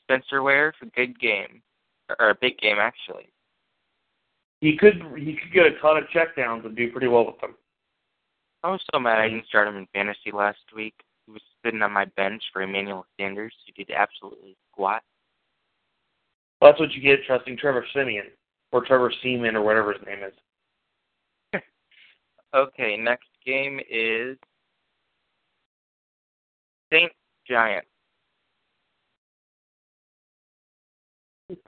[0.02, 1.62] Spencer Ware for good game,
[2.08, 3.28] or, or a big game actually.
[4.60, 7.54] He could he could get a ton of checkdowns and do pretty well with them.
[8.66, 10.94] I was so mad I didn't start him in fantasy last week.
[11.24, 15.04] He was sitting on my bench for Emmanuel Sanders, who did absolutely squat.
[16.60, 18.24] Well, that's what you get trusting Trevor Simeon
[18.72, 20.32] or Trevor Seaman or whatever his name is.
[22.54, 24.38] Okay, next game is
[26.90, 27.14] Saints
[27.46, 27.86] Giants.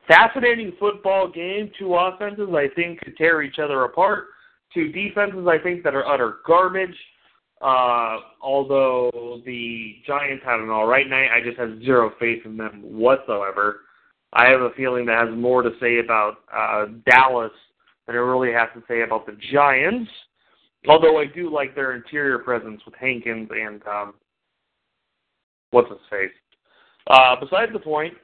[0.08, 1.70] Fascinating football game.
[1.78, 4.28] Two offenses I think could tear each other apart.
[4.74, 6.94] Two defenses I think that are utter garbage.
[7.60, 12.56] Uh, although the Giants had an all right night, I just have zero faith in
[12.56, 13.80] them whatsoever.
[14.32, 17.50] I have a feeling that has more to say about uh, Dallas
[18.06, 20.10] than it really has to say about the Giants.
[20.86, 24.14] Although I do like their interior presence with Hankins and um,
[25.70, 26.30] what's his face.
[27.08, 28.14] Uh, besides the point,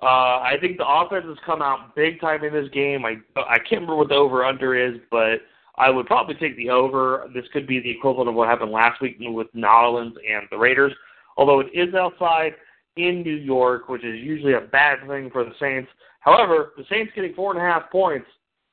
[0.00, 3.04] uh, I think the offense has come out big time in this game.
[3.04, 5.40] I I can't remember what the over under is, but
[5.82, 7.28] I would probably take the over.
[7.34, 10.56] This could be the equivalent of what happened last week with New Orleans and the
[10.56, 10.92] Raiders.
[11.36, 12.52] Although it is outside
[12.96, 15.90] in New York, which is usually a bad thing for the Saints.
[16.20, 18.28] However, the Saints getting four and a half points,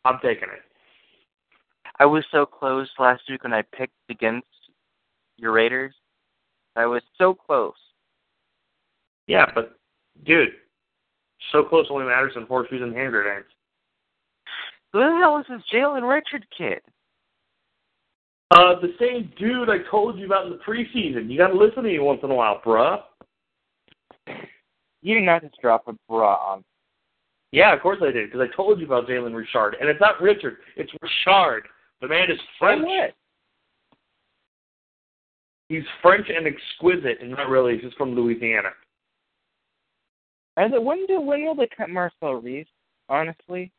[0.06, 0.62] I'm taking it.
[2.00, 4.46] I was so close last week when I picked against
[5.38, 5.96] your Raiders.
[6.76, 7.74] I was so close.
[9.26, 9.80] Yeah, but
[10.26, 10.50] dude,
[11.52, 13.48] so close only matters in horseshoes and hand grenades.
[14.94, 16.82] Who the hell is this Jalen Richard kid?
[18.52, 21.30] Uh, the same dude I told you about in the preseason.
[21.30, 23.02] You got to listen to me once in a while, bruh.
[25.02, 26.64] You did not just drop a bra on.
[27.52, 29.76] Yeah, of course I did, because I told you about Jalen Richard.
[29.80, 31.64] And it's not Richard, it's Richard.
[32.02, 32.84] The man is French.
[32.86, 33.14] what?
[35.68, 38.70] He's French and exquisite, and not really, he's just from Louisiana.
[40.58, 42.68] They, when do when will they cut Marcel Reese?
[43.08, 43.72] Honestly,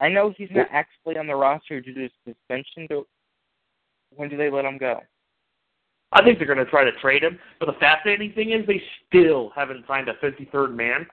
[0.00, 2.86] I know he's not actually on the roster due to suspension.
[4.14, 5.00] When do they let him go?
[6.12, 8.82] I think they're going to try to trade him, but the fascinating thing is they
[9.06, 11.06] still haven't signed a 53rd man.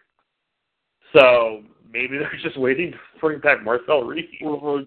[1.13, 4.25] So maybe they're just waiting to bring back Marcel Reese.
[4.41, 4.85] Well, well,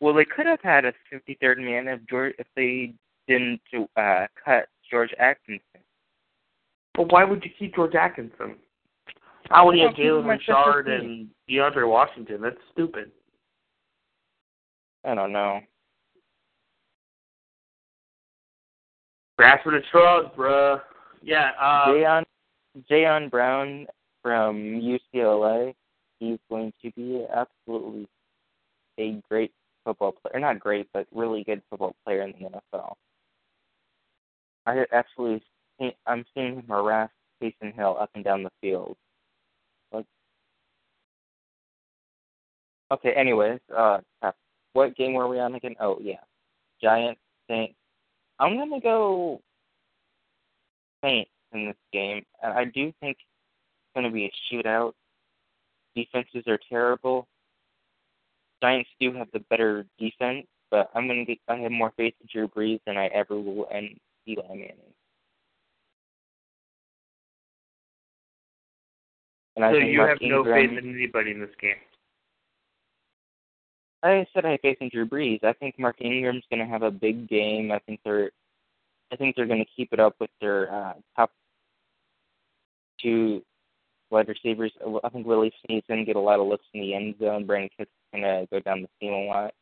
[0.00, 2.94] well, they could have had a 53rd man if George if they
[3.26, 3.60] didn't
[3.96, 5.60] uh, cut George Atkinson.
[6.94, 8.56] But why would you keep George Atkinson?
[9.50, 10.94] How would you have Well, keep him Jalen Richard 53.
[10.96, 12.40] and DeAndre Washington?
[12.42, 13.10] That's stupid.
[15.04, 15.60] I don't know.
[19.38, 20.80] Grasping at straws, bruh.
[21.22, 22.22] Yeah, uh
[22.90, 23.86] Jayon Brown
[24.20, 24.56] from
[25.14, 25.74] UCLA,
[26.18, 28.08] he's going to be absolutely
[28.98, 29.52] a great
[29.84, 30.40] football player.
[30.40, 32.94] Not great, but really good football player in the NFL.
[34.66, 35.40] I actually
[36.06, 38.96] I'm seeing him harass Taysom Hill up and down the field.
[39.92, 40.04] Like,
[42.90, 43.98] okay, anyways, uh,
[44.72, 45.76] what game were we on again?
[45.80, 46.24] Oh yeah,
[46.82, 47.77] Giants Saints.
[48.38, 49.40] I'm gonna go
[51.02, 52.24] Saints in this game.
[52.42, 54.92] I do think it's gonna be a shootout.
[55.94, 57.26] Defenses are terrible.
[58.62, 61.38] Giants do have the better defense, but I'm gonna get.
[61.48, 64.76] I have more faith in Drew Brees than I ever will in Eli Manning.
[69.56, 71.74] And so you Mark have Ingram, no faith in anybody in this game.
[74.02, 75.42] I said I have faith in Drew Brees.
[75.42, 77.72] I think Mark Ingram's going to have a big game.
[77.72, 78.30] I think they're,
[79.12, 81.32] I think they're going to keep it up with their uh, top
[83.02, 83.42] two
[84.10, 84.72] wide receivers.
[85.04, 87.46] I think Willie Snead's going to get a lot of looks in the end zone.
[87.46, 89.54] Brandon Cook's going to go down the field a lot.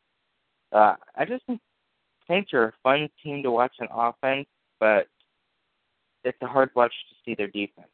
[0.73, 1.61] Uh, I just think
[2.29, 4.47] Saints are a fun team to watch on offense,
[4.81, 5.07] but
[6.25, 7.89] it's a hard watch to see their defense.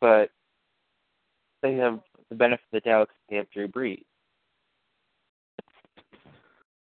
[0.00, 0.30] But
[1.62, 4.04] they have the benefit of the doubt because they have Drew Brees.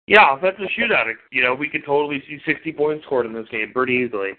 [0.07, 1.11] Yeah, that's a shootout.
[1.33, 4.33] You know, we could totally see 60 points scored in this game pretty easily.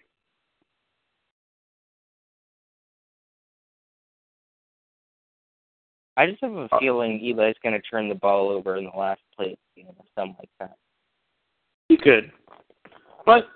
[6.18, 8.98] I just have a uh, feeling Eli's going to turn the ball over in the
[8.98, 10.78] last play you know, or something like that.
[11.90, 12.32] He could.
[13.26, 13.48] But,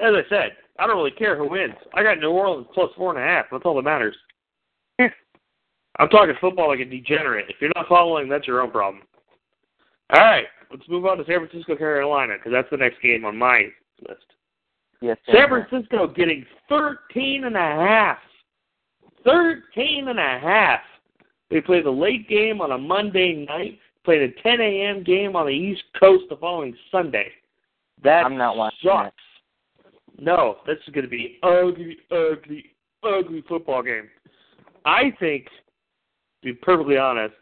[0.00, 1.74] as I said, I don't really care who wins.
[1.94, 3.46] I got New Orleans plus four and a half.
[3.52, 4.16] That's all that matters.
[5.98, 7.50] I'm talking football like a degenerate.
[7.50, 9.02] If you're not following, that's your own problem.
[10.12, 13.36] All right, let's move on to San Francisco, Carolina, because that's the next game on
[13.36, 13.64] my
[14.08, 14.24] list.
[15.00, 18.18] Yes, San Francisco getting 13 and a half.
[19.24, 20.80] 13 and a half.
[21.50, 25.02] They play the late game on a Monday night, played a 10 a.m.
[25.02, 27.28] game on the East Coast the following Sunday.
[28.02, 29.14] That I'm not watching sucks.
[30.18, 32.64] No, this is going to be ugly, ugly,
[33.02, 34.08] ugly football game.
[34.84, 35.50] I think, to
[36.44, 37.34] be perfectly honest,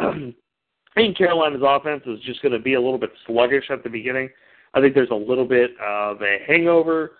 [0.96, 3.90] I think Carolina's offense is just going to be a little bit sluggish at the
[3.90, 4.28] beginning.
[4.74, 7.12] I think there's a little bit of a hangover.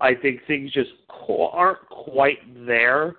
[0.00, 0.90] I think things just
[1.28, 3.16] aren't quite there.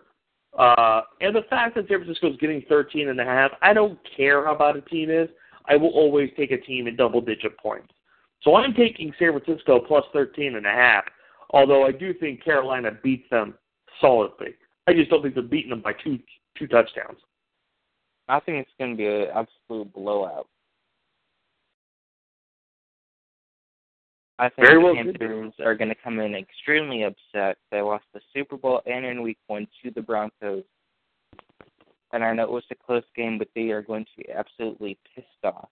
[0.57, 3.99] Uh, and the fact that San Francisco is getting 13 and a half, I don't
[4.15, 5.29] care how bad a team is.
[5.65, 7.93] I will always take a team in double digit points.
[8.41, 11.03] So I'm taking San Francisco plus 13 and a half,
[11.51, 13.53] although I do think Carolina beats them
[14.01, 14.55] solidly.
[14.87, 16.17] I just don't think they're beating them by two
[16.57, 17.19] two touchdowns.
[18.29, 20.47] I think it's going to be an absolute blowout.
[24.37, 27.57] I think Very well the Panthers are going to come in extremely upset.
[27.71, 30.63] They lost the Super Bowl and in Week One to the Broncos,
[32.13, 34.97] and I know it was a close game, but they are going to be absolutely
[35.13, 35.67] pissed off.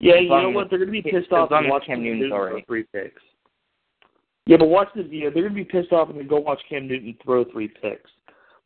[0.00, 0.68] Yeah, you know what?
[0.68, 3.22] They're going to be pissed off and watch Cam Newton's already three picks.
[4.46, 5.06] Yeah, but watch this.
[5.10, 7.68] Yeah, they're going to be pissed off and then go watch Cam Newton throw three
[7.68, 8.10] picks.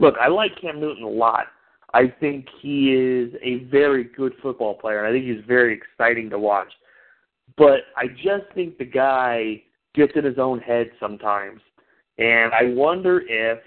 [0.01, 1.49] Look, I like Cam Newton a lot.
[1.95, 6.29] I think he is a very good football player, and I think he's very exciting
[6.31, 6.73] to watch.
[7.57, 9.63] But I just think the guy
[9.95, 11.61] gets in his own head sometimes,
[12.19, 13.59] and I wonder if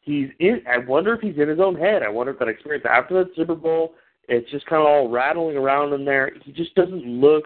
[0.00, 0.62] he's in.
[0.68, 2.02] I wonder if he's in his own head.
[2.02, 3.94] I wonder if that experience after that Super Bowl,
[4.28, 6.32] it's just kind of all rattling around in there.
[6.42, 7.44] He just doesn't look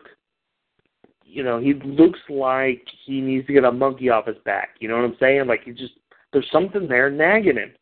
[1.34, 4.76] you know, he looks like he needs to get a monkey off his back.
[4.78, 5.46] You know what I'm saying?
[5.48, 5.94] Like he just
[6.32, 7.72] there's something there nagging him,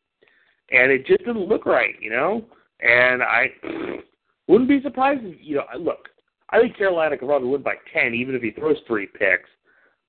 [0.72, 1.94] and it just didn't look right.
[2.00, 2.44] You know,
[2.80, 3.46] and I
[4.48, 5.64] wouldn't be surprised if you know.
[5.78, 6.08] Look,
[6.50, 9.48] I think Carolina could probably win by ten, even if he throws three picks.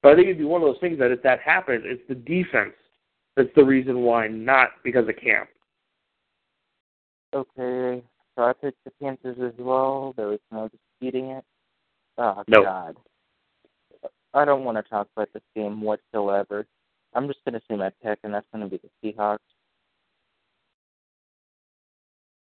[0.02, 2.15] But I think it'd be one of those things that if that happens, it's the
[2.15, 2.73] defense
[3.36, 5.49] that's the reason why, not because of camp.
[7.34, 8.04] Okay,
[8.36, 10.13] so I picked the Panthers as well.
[10.15, 11.43] There was no disputing it.
[12.17, 12.65] Oh nope.
[12.65, 12.95] God.
[14.36, 16.65] I don't want to talk about this game whatsoever.
[17.15, 19.38] I'm just going to say my pick, and that's going to be the Seahawks.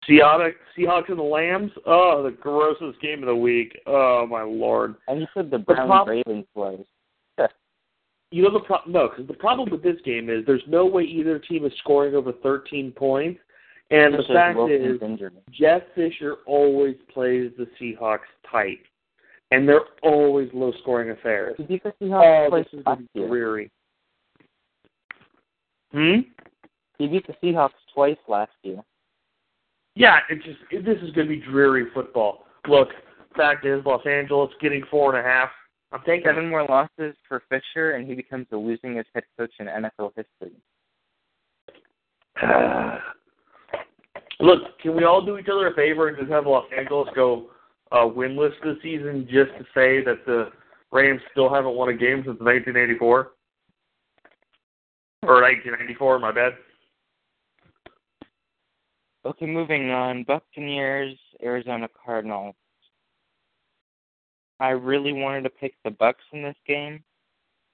[0.10, 1.72] Seahawks, Seahawks and the Lambs.
[1.86, 3.78] Oh, the grossest game of the week.
[3.86, 4.96] Oh my lord.
[5.08, 6.80] And you said the Browns the prob- Ravens was.
[8.32, 11.04] you know the pro- no, because the problem with this game is there's no way
[11.04, 13.40] either team is scoring over 13 points,
[13.92, 15.36] and the fact is injured.
[15.52, 18.80] Jeff Fisher always plays the Seahawks tight
[19.52, 21.56] and they're always low scoring affairs.
[21.58, 23.72] Did you see how oh, this is going to be dreary.
[25.92, 26.22] Hmm?
[26.98, 28.82] He beat the Seahawks twice last year.
[30.02, 32.46] Yeah, it's just it, this is going to be dreary football.
[32.68, 32.88] Look,
[33.38, 35.50] fact is, Los Angeles getting four and a half.
[35.92, 39.68] I'm taking seven more losses for Fisher, and he becomes the losingest head coach in
[39.68, 40.58] NFL history.
[44.40, 47.52] Look, can we all do each other a favor and just have Los Angeles go
[47.92, 50.50] uh, winless this season just to say that the
[50.92, 53.34] Rams still haven't won a game since 1984?
[55.24, 56.54] Or 1994, my bad.
[59.24, 60.24] Okay, moving on.
[60.24, 62.56] Buccaneers, Arizona Cardinals.
[64.60, 67.04] I really wanted to pick the Bucks in this game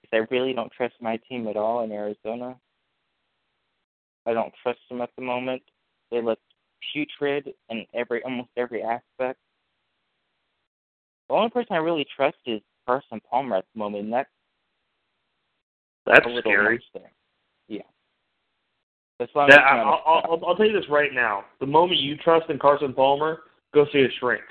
[0.02, 2.56] because I really don't trust my team at all in Arizona.
[4.26, 5.62] I don't trust them at the moment.
[6.12, 6.40] They look
[6.94, 9.40] putrid in every almost every aspect.
[11.28, 14.30] The only person I really trust is Carson Palmer at the moment, and that's
[16.06, 16.82] that's a little scary.
[16.94, 17.12] There.
[19.20, 21.46] That's why that, I'll, I'll, I'll, tell you this right now.
[21.60, 23.40] The moment you trust in Carson Palmer,
[23.74, 24.44] go see a shrink.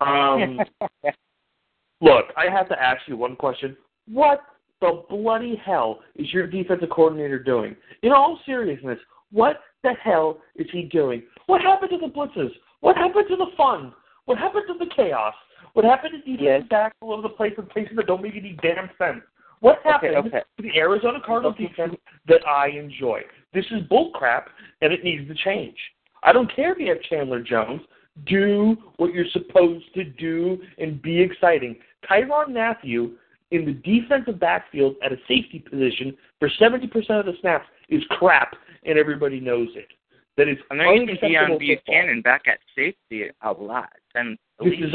[0.00, 0.60] Um,
[2.00, 3.76] look, I have to ask you one question.
[4.06, 4.40] What
[4.82, 7.74] the bloody hell is your defensive coordinator doing?
[8.02, 8.98] In all seriousness,
[9.32, 11.22] what the hell is he doing?
[11.46, 12.50] What happened to the blitzes?
[12.80, 13.94] What happened to the fun?
[14.26, 15.34] What happened to the chaos?
[15.72, 16.68] What happened to defensive Yes.
[16.68, 19.24] backs all over the place in places that don't make any damn sense?
[19.60, 20.42] What happened okay.
[20.58, 21.68] to the Arizona Cardinals Okay.
[21.68, 23.22] defense that I enjoy?
[23.54, 24.46] This is bullcrap,
[24.82, 25.76] and it needs to change.
[26.22, 27.80] I don't care if you have Chandler Jones.
[28.26, 31.76] Do what you're supposed to do and be exciting.
[32.08, 33.12] Tyrann Mathieu
[33.50, 36.84] in the defensive backfield at a safety position for 70%
[37.20, 39.88] of the snaps is crap, and everybody knows it.
[40.36, 41.78] That is And unacceptable Deone.
[41.86, 44.94] Bucannon back at safety a lot, and at This least,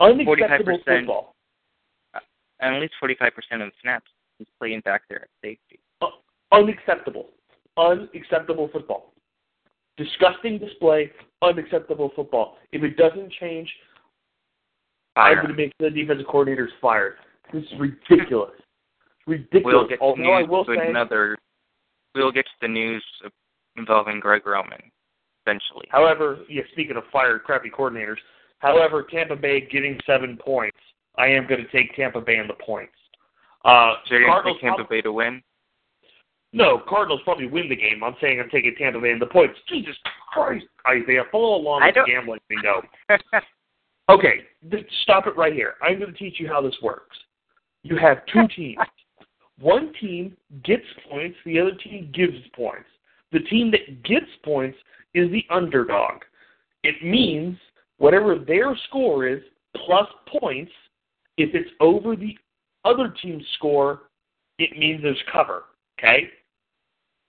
[0.00, 0.84] unacceptable 45%.
[1.00, 1.34] football.
[2.14, 2.20] Uh,
[2.60, 3.26] and at least 45%
[3.62, 5.80] of the snaps he's playing back there at safety.
[6.00, 6.06] Uh,
[6.52, 7.28] unacceptable.
[7.76, 9.12] Unacceptable football.
[9.96, 11.10] Disgusting display,
[11.42, 12.56] unacceptable football.
[12.72, 13.68] If it doesn't change,
[15.16, 17.14] I'm going to make the defensive coordinators fired.
[17.52, 18.52] This is ridiculous.
[19.26, 19.64] ridiculous.
[19.64, 21.36] We'll get to Although I will say, another.
[22.14, 23.04] We'll get to the news
[23.76, 24.80] involving Greg Roman
[25.46, 25.86] eventually.
[25.90, 28.16] however, yeah, speaking of fired crappy coordinators,
[28.58, 30.76] however, Tampa Bay getting seven points,
[31.16, 32.92] I am going to take Tampa Bay in the points.
[33.64, 35.42] Uh, So you're going to take Tampa Bay to win?
[36.52, 38.02] No, Cardinals probably win the game.
[38.02, 39.58] I'm saying I'm taking Tampa Bay in the points.
[39.68, 39.94] Jesus
[40.32, 42.82] Christ, Isaiah, follow along with the gambling bingo.
[44.10, 44.40] Okay,
[44.72, 45.74] th- stop it right here.
[45.80, 47.16] I'm going to teach you how this works.
[47.84, 48.78] You have two teams.
[49.60, 52.88] One team gets points, the other team gives points.
[53.30, 54.76] The team that gets points
[55.14, 56.22] is the underdog.
[56.82, 57.56] It means
[57.98, 59.42] whatever their score is
[59.76, 60.08] plus
[60.40, 60.72] points,
[61.36, 62.36] if it's over the
[62.84, 64.02] other team's score,
[64.58, 65.64] it means there's cover.
[65.98, 66.30] Okay?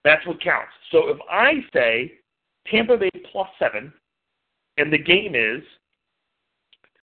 [0.03, 0.71] That's what counts.
[0.91, 2.13] So if I say
[2.67, 3.93] Tampa Bay plus seven,
[4.77, 5.61] and the game is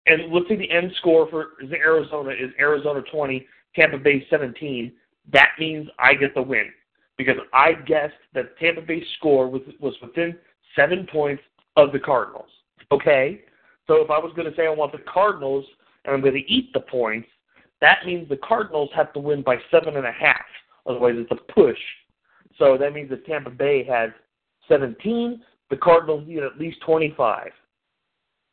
[0.06, 4.92] and let's say the end score for Arizona is Arizona 20, Tampa Bay 17.
[5.32, 6.70] That means I get the win
[7.16, 10.36] because I guessed that Tampa Bay's score was was within
[10.74, 11.42] seven points
[11.76, 12.48] of the Cardinals.
[12.90, 13.42] Okay,
[13.86, 15.64] so if I was going to say I want the Cardinals
[16.04, 17.28] and I'm going to eat the points,
[17.80, 20.44] that means the Cardinals have to win by seven and a half.
[20.86, 21.78] Otherwise, it's a push.
[22.58, 24.10] So that means that Tampa Bay has
[24.68, 25.42] 17.
[25.70, 27.50] The Cardinals need at least 25.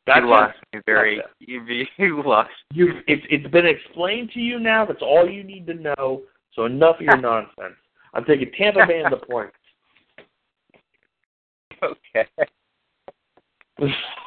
[0.06, 1.16] That's you lost me very.
[1.18, 1.62] That's You,
[1.98, 2.50] you lost.
[2.72, 4.86] You, it's it's been explained to you now.
[4.86, 6.22] That's all you need to know.
[6.54, 7.76] So enough of your nonsense.
[8.14, 9.54] I'm taking Tampa Bay in the points.
[11.82, 12.26] Okay.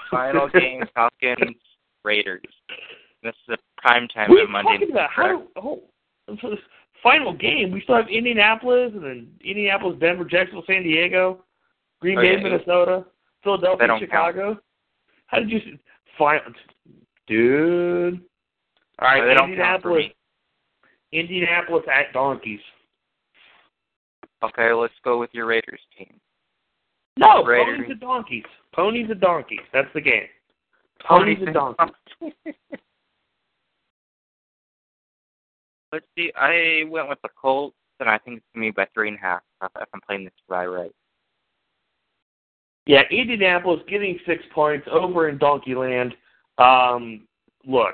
[0.09, 1.55] Final game: Falcons
[2.03, 2.41] Raiders.
[3.21, 4.71] This is a prime time What are on you Monday.
[4.79, 5.09] talking about?
[5.11, 5.43] How?
[5.55, 5.83] Oh,
[6.41, 6.59] for this
[7.03, 11.43] final game, we still have Indianapolis and then Indianapolis, Denver, Jacksonville, San Diego,
[11.99, 12.43] Green Bay, oh, Okay.
[12.43, 14.57] Minnesota, They Philadelphia, Chicago.
[15.27, 15.59] How did you?
[16.17, 16.41] Final,
[17.27, 18.21] dude.
[18.99, 20.05] All right, count Indianapolis.
[21.11, 22.59] Indianapolis at Donkeys.
[24.43, 26.19] Okay, let's go with your Raiders team.
[27.17, 27.75] No, Raiders.
[27.77, 28.43] ponies and donkeys.
[28.73, 29.59] Ponies and donkeys.
[29.71, 30.23] That's the game.
[31.07, 31.93] Ponies and donkeys.
[35.93, 36.31] Let's see.
[36.35, 39.21] I went with the Colts, and I think it's gonna be by three and a
[39.21, 39.41] half.
[39.61, 40.91] If I'm playing this right, right.
[42.87, 46.13] Yeah, Indianapolis getting six points over in Donkeyland.
[46.57, 47.27] Um,
[47.65, 47.93] look,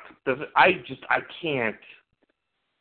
[0.55, 1.75] I just I can't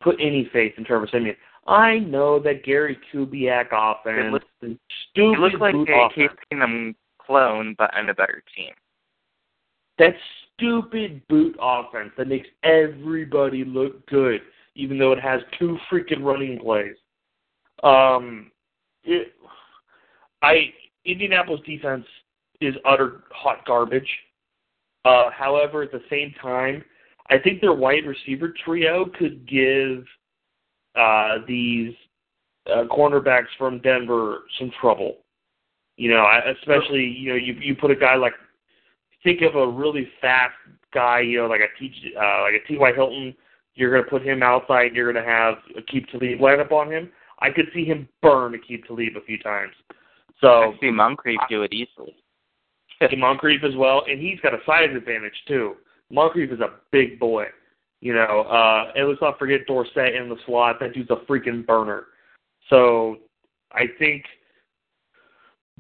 [0.00, 1.36] put any faith in Trevor Siemian.
[1.66, 4.78] I know that Gary Kubiak offense, looks- and
[5.10, 6.08] stupid It looks like a.
[6.14, 8.72] Case Keenum clone, but on a better team.
[9.98, 10.14] that
[10.54, 14.40] stupid boot offense that makes everybody look good,
[14.78, 16.94] even though it has two freaking running plays.
[17.82, 18.50] Um,
[19.02, 19.32] it,
[20.40, 20.72] I
[21.04, 22.06] Indianapolis defense
[22.60, 24.08] is utter hot garbage.
[25.04, 26.84] Uh, however, at the same time,
[27.28, 30.04] I think their wide receiver trio could give
[30.94, 31.92] uh, these
[32.66, 35.18] uh, cornerbacks from Denver some trouble.
[35.96, 36.24] You know,
[36.56, 38.34] especially you know you you put a guy like
[39.24, 40.54] think of a really fast
[40.94, 43.34] guy, you know, like a T uh, like a T Y Hilton.
[43.78, 44.92] You're going to put him outside.
[44.92, 47.10] You're going to have Aqib Talib line up on him.
[47.38, 49.72] I could see him burn Aqib Talib a few times.
[50.40, 52.16] So I see Moncrief do it easily.
[53.10, 55.76] See Moncrief as well, and he's got a size advantage too.
[56.10, 57.44] Moncrief is a big boy.
[58.00, 60.78] You know, uh, and let's not forget Dorsett in the slot.
[60.80, 62.06] That dude's a freaking burner.
[62.70, 63.18] So
[63.72, 64.24] I think,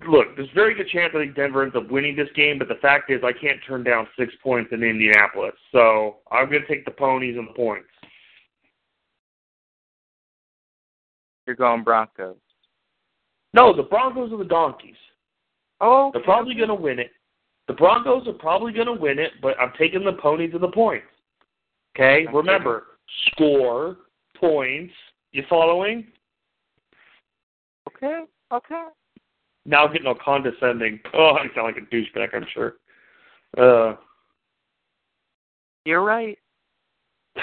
[0.06, 2.68] look, there's a very good chance I think Denver ends up winning this game, but
[2.68, 5.54] the fact is I can't turn down six points in Indianapolis.
[5.72, 7.88] So I'm going to take the ponies and the points.
[11.46, 12.36] You're going Broncos.
[13.54, 14.94] No, the Broncos are the donkeys.
[15.80, 17.10] Oh, they're probably going to win it.
[17.68, 20.68] The Broncos are probably going to win it, but I'm taking the ponies and the
[20.68, 21.06] points.
[21.96, 22.36] Okay, okay.
[22.36, 22.84] remember
[23.30, 23.96] score
[24.38, 24.92] points.
[25.32, 26.06] You following?
[27.88, 28.84] Okay, okay.
[29.68, 30.98] Now getting all condescending.
[31.12, 32.34] Oh, I sound like a douchebag.
[32.34, 32.76] I'm sure.
[33.58, 33.96] Uh,
[35.84, 36.38] You're right.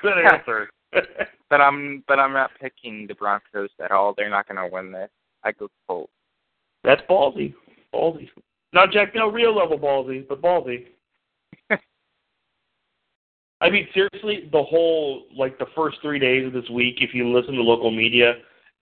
[0.00, 0.70] Good answer.
[1.50, 4.14] but I'm but I'm not picking the Broncos at all.
[4.16, 5.10] They're not going to win this.
[5.42, 6.12] I go Colts.
[6.84, 7.52] That's ballsy.
[7.92, 8.28] Ballsy.
[8.72, 10.86] Not Jack Del Rio level ballsy, but ballsy.
[13.60, 17.28] I mean, seriously, the whole like the first three days of this week, if you
[17.28, 18.34] listen to local media,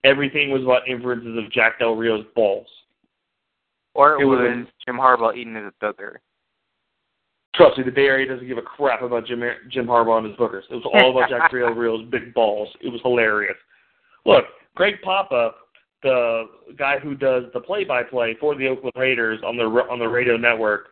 [0.05, 2.67] everything was about inferences of Jack Del Rio's balls.
[3.95, 6.17] Or it, It was, was Jim Harbaugh eating his booger.
[7.55, 10.37] Trust me, the Bay Area doesn't give a crap about Jim Jim Harbaugh and his
[10.37, 10.63] bookers.
[10.71, 12.69] It was all about Jack Del Rio's big balls.
[12.81, 13.57] It was hilarious.
[14.25, 14.45] Look,
[14.77, 15.53] Greg Papa,
[16.03, 16.45] the
[16.79, 20.91] guy who does the play-by-play for the Oakland Raiders on the on the radio network,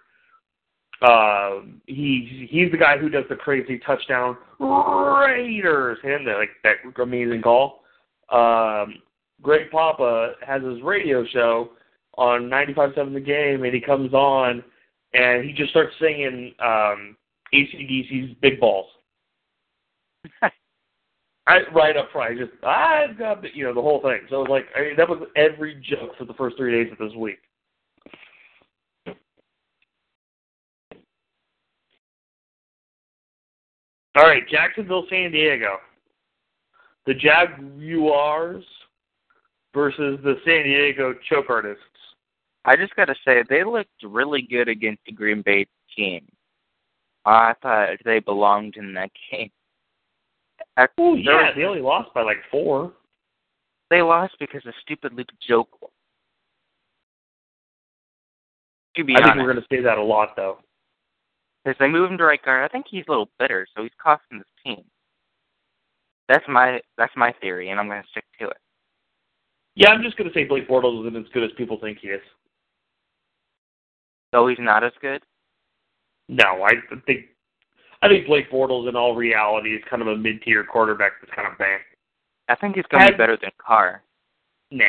[1.02, 6.76] uh, he he's the guy who does the crazy touchdown Raiders, him that like that
[7.00, 7.82] amazing call.
[8.30, 9.02] Um,
[9.42, 11.70] Greg Papa has his radio show
[12.18, 14.62] on 95.7 The Game, and he comes on
[15.12, 17.16] and he just starts singing um,
[17.54, 18.86] ACDC's Big Balls.
[21.46, 24.20] I, right up front, I just I've got the, you know the whole thing.
[24.28, 26.92] So it was like I mean, that was every joke for the first three days
[26.92, 27.38] of this week.
[34.16, 35.76] All right, Jacksonville, San Diego.
[37.06, 38.64] The Jaguars
[39.74, 41.82] versus the San Diego Choke Artists.
[42.64, 46.26] I just got to say, they looked really good against the Green Bay team.
[47.24, 49.50] I thought they belonged in that game.
[50.98, 52.92] Oh yeah, they only lost by like four.
[53.90, 55.90] They lost because of stupid Luke Joeckel.
[58.96, 60.58] To be I think we're going to say that a lot, though.
[61.64, 62.64] because they moved him to right guard.
[62.64, 64.84] I think he's a little bitter, so he's costing this team.
[66.28, 68.56] That's my that's my theory, and I'm going to stick to it.
[69.74, 72.08] Yeah, I'm just going to say Blake Bortles isn't as good as people think he
[72.08, 72.22] is.
[74.34, 75.22] So he's not as good.
[76.28, 76.72] No, I
[77.06, 77.26] think
[78.02, 81.48] I think Blake Bortles, in all reality, is kind of a mid-tier quarterback that's kind
[81.50, 81.80] of bad.
[82.48, 84.02] I think he's going to be better than Carr.
[84.70, 84.84] Nah.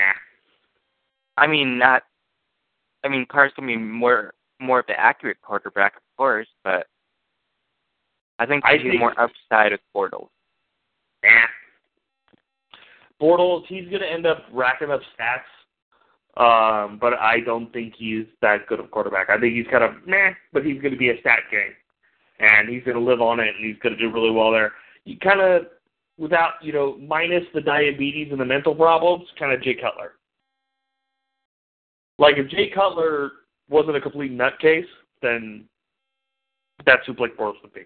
[1.37, 2.03] I mean, not.
[3.03, 6.87] I mean, Carr's going to be more more of the accurate quarterback, of course, but
[8.39, 10.29] I think he's more upside with Bortles.
[11.23, 11.47] Nah.
[13.21, 15.47] Bortles, he's going to end up racking up stats,
[16.37, 19.29] um, but I don't think he's that good of a quarterback.
[19.29, 21.73] I think he's kind of meh, but he's going to be a stat king,
[22.39, 24.73] and he's going to live on it, and he's going to do really well there.
[25.05, 25.63] You kind of,
[26.19, 30.13] without you know, minus the diabetes and the mental problems, kind of Jay Cutler.
[32.19, 33.31] Like if Jay Cutler
[33.69, 34.85] wasn't a complete nutcase,
[35.21, 35.65] then
[36.85, 37.81] that's who Blake Bortles would be.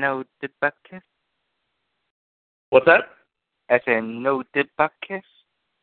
[0.00, 1.02] No did buck kiss?
[2.70, 3.02] What's that?
[3.68, 5.22] I said no did buck kiss?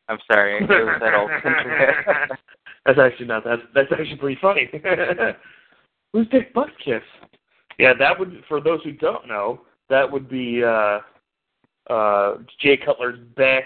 [0.08, 1.72] I'm sorry, it was that old country.
[2.86, 3.58] that's actually not that.
[3.74, 4.70] That's actually pretty funny.
[6.12, 7.02] Who's Dick Butkus?
[7.78, 9.60] Yeah, that would for those who don't know,
[9.90, 11.00] that would be uh
[11.90, 13.64] uh Jay Cutler's Beth.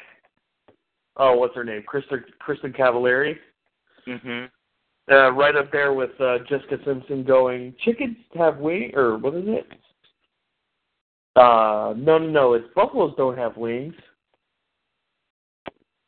[1.16, 1.82] Oh, what's her name?
[1.82, 3.36] Kristin Kristin Cavallari.
[4.06, 4.48] mhm.
[5.10, 9.42] Uh, right up there with uh, Jessica Simpson going, chickens have wings, or what is
[9.46, 9.66] it?
[11.34, 13.94] Uh, no, no, no, it's buffaloes don't have wings.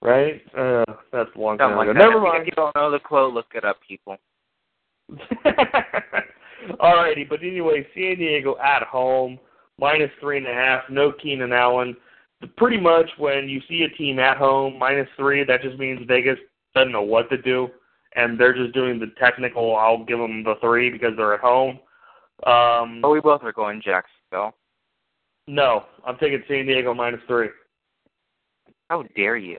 [0.03, 0.43] Right?
[0.57, 1.95] Uh, that's a long time like ago.
[1.99, 2.05] that.
[2.05, 2.47] Never If mind.
[2.47, 4.19] you don't know the quote, look it up, people.
[6.81, 9.39] Alrighty, but anyway, San Diego at home,
[9.79, 11.97] minus three and a half, no Keenan Allen.
[12.59, 16.39] Pretty much when you see a team at home, minus three, that just means Vegas
[16.75, 17.69] doesn't know what to do,
[18.15, 19.75] and they're just doing the technical.
[19.77, 21.79] I'll give them the three because they're at home.
[22.47, 24.55] Um, oh, we both are going Jacksonville.
[25.47, 27.49] No, I'm taking San Diego minus three.
[28.89, 29.59] How dare you?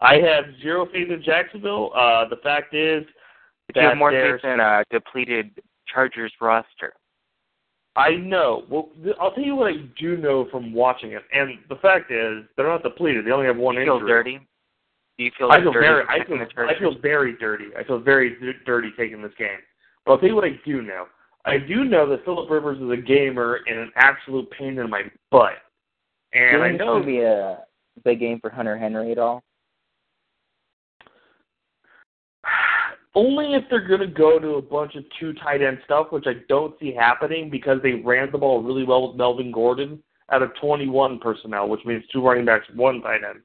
[0.00, 1.90] I have zero faith in Jacksonville.
[1.94, 3.04] Uh, the fact is,
[3.66, 5.50] but you have more faith in a depleted
[5.92, 6.94] Chargers roster.
[7.96, 8.64] I know.
[8.70, 8.88] Well,
[9.20, 12.68] I'll tell you what I do know from watching it, and the fact is, they're
[12.68, 13.26] not depleted.
[13.26, 13.98] They only have one you injury.
[13.98, 14.40] Feel dirty?
[15.18, 15.50] Do you feel?
[15.50, 16.04] I feel dirty very.
[16.08, 16.66] I feel.
[16.66, 17.66] I feel very dirty.
[17.78, 19.58] I feel very dirty taking this game.
[20.06, 21.06] But I'll tell you what I do know.
[21.44, 25.04] I do know that Philip Rivers is a gamer and an absolute pain in my
[25.30, 25.54] butt.
[26.32, 27.60] And I know it's be a
[28.04, 29.42] big game for Hunter Henry at all.
[33.14, 36.26] Only if they're going to go to a bunch of two tight end stuff, which
[36.26, 40.42] I don't see happening because they ran the ball really well with Melvin Gordon out
[40.42, 43.40] of 21 personnel, which means two running backs, one tight end.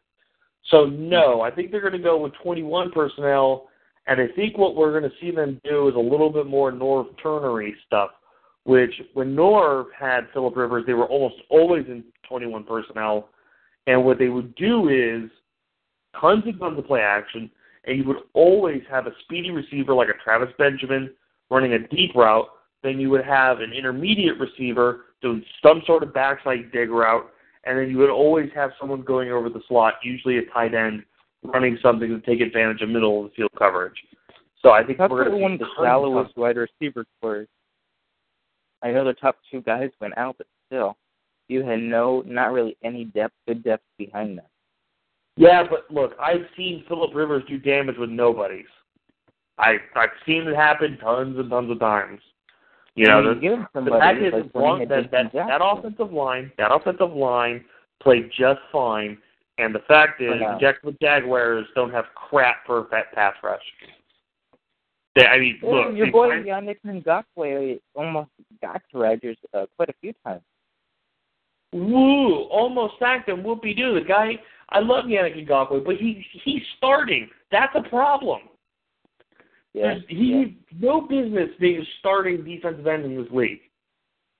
[0.70, 3.68] So, no, I think they're going to go with 21 personnel,
[4.08, 6.72] and I think what we're going to see them do is a little bit more
[6.72, 8.12] Norv Turnery stuff,
[8.64, 13.30] which when Norv had Philip Rivers, they were almost always in 21 personnel,
[13.88, 15.30] and what they would do is
[16.20, 17.50] tons and tons of play action–
[17.86, 21.12] and you would always have a speedy receiver like a Travis Benjamin
[21.50, 22.48] running a deep route.
[22.84, 27.30] Then you would have an intermediate receiver doing some sort of backside dig route,
[27.64, 31.04] and then you would always have someone going over the slot, usually a tight end,
[31.48, 33.96] running something to take advantage of middle of the field coverage.
[34.62, 37.48] So I think That's we're going to one the shallowest wide receiver corps.
[38.82, 40.98] I know the top two guys went out, but still,
[41.48, 44.46] you had no, not really any depth, good depth behind them.
[45.38, 48.66] Yeah, but look, I've seen Philip Rivers do damage with nobodies.
[49.58, 52.20] I I've seen it happen tons and tons of times.
[52.96, 56.74] You know, the, give the fact is, like long, that that, that offensive line, that
[56.74, 57.66] offensive line
[58.02, 59.18] played just fine,
[59.58, 63.62] and the fact is, the Jacksonville Jaguars don't have crap for a pass rush.
[65.16, 68.32] They, I mean, well, look, your boy find, Yannick Ngakoue almost
[68.62, 70.42] got to Rodgers uh, quite a few times.
[71.72, 72.44] Woo!
[72.50, 73.42] Almost sacked him.
[73.42, 73.94] Whoopie doo.
[73.98, 74.34] The guy
[74.70, 77.30] I love Yannick Ngakoue, but he he's starting.
[77.52, 78.42] That's a problem.
[79.74, 80.80] Yeah, he yeah.
[80.80, 83.62] no business being a starting defensive end in this league.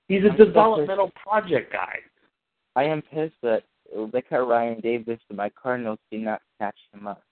[0.08, 1.98] He's a I'm developmental project guy.
[2.74, 3.62] I am pissed that
[4.12, 7.22] they cut Ryan Davis and my Cardinals did not catch him up.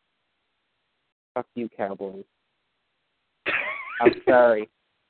[1.34, 2.24] Fuck you, Cowboys.
[4.00, 4.68] I'm sorry.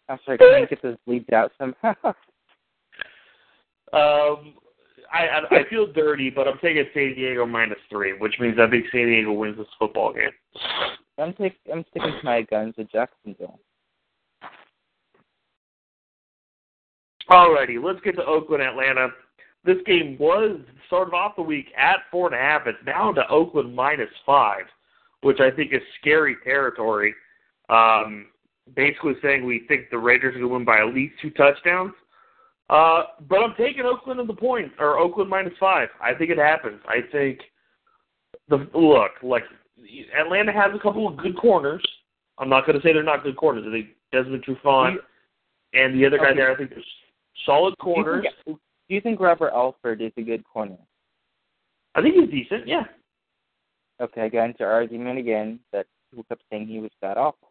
[0.08, 0.38] I'm sorry.
[0.38, 1.94] Can I get those bleeds out somehow?
[3.92, 4.54] um,
[5.12, 8.68] I, I I feel dirty, but I'm taking San Diego minus three, which means I
[8.68, 10.30] think San Diego wins this football game.
[11.18, 13.60] I'm take, I'm sticking to my guns with Jacksonville.
[17.30, 19.08] Alrighty, let's get to Oakland, Atlanta.
[19.64, 22.66] This game was started off the week at four and a half.
[22.66, 24.64] It's down to Oakland minus five,
[25.22, 27.14] which I think is scary territory.
[27.70, 28.26] Um,
[28.74, 31.92] basically saying we think the Raiders are going to win by at least two touchdowns.
[32.70, 35.88] Uh, but I'm taking Oakland at the point or Oakland minus five.
[36.00, 36.80] I think it happens.
[36.88, 37.40] I think
[38.48, 39.44] the look like
[40.18, 41.82] Atlanta has a couple of good corners.
[42.38, 43.64] I'm not going to say they're not good corners.
[43.68, 44.96] I think Desmond Trufant
[45.74, 46.36] and the other guy okay.
[46.36, 46.52] there.
[46.52, 46.82] I think they're
[47.44, 48.24] solid corners.
[48.24, 48.58] You, think,
[48.88, 50.76] do you think Robert Alford is a good corner?
[51.94, 52.66] I think he's decent.
[52.66, 52.84] Yeah.
[54.00, 57.50] Okay, I got into argument again that people kept saying he was that awful.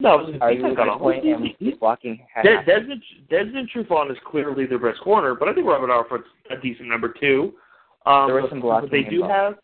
[0.00, 1.46] No, Are you he's got point him
[1.78, 2.44] blocking half?
[2.66, 6.88] Desmond Desmond Trufant is clearly their best corner, but I think Robert Alford's a decent
[6.88, 7.54] number two.
[8.04, 8.88] Um, there was some blocking.
[8.88, 9.32] But they do involved.
[9.32, 9.54] have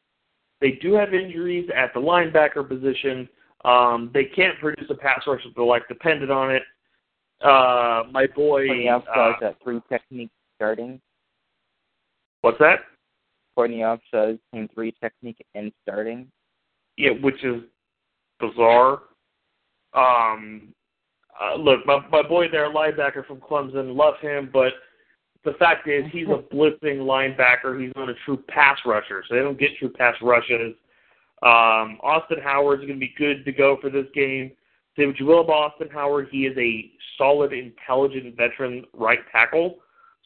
[0.61, 3.29] they do have injuries at the linebacker position.
[3.65, 6.63] Um, they can't produce a pass rush if they're like dependent on it.
[7.43, 8.67] Uh, my boy.
[8.89, 10.31] Uh, Upshaw's at three technique
[10.61, 11.01] starting.
[12.43, 12.81] what's that?
[13.55, 16.29] Courtney Upshaw's team three technique and starting.
[16.99, 17.63] Yeah, which is
[18.39, 19.01] bizarre.
[19.95, 20.75] Um,
[21.41, 24.73] uh, look, my my boy there, linebacker from Clemson, love him, but
[25.45, 27.81] the fact is he's a blitzing linebacker.
[27.81, 30.75] He's not a true pass rusher, so they don't get true pass rushes.
[31.43, 34.53] Um, Austin Howard's going to be good to go for this game.
[34.99, 39.77] Say what you will about Austin Howard, he is a solid, intelligent veteran right tackle,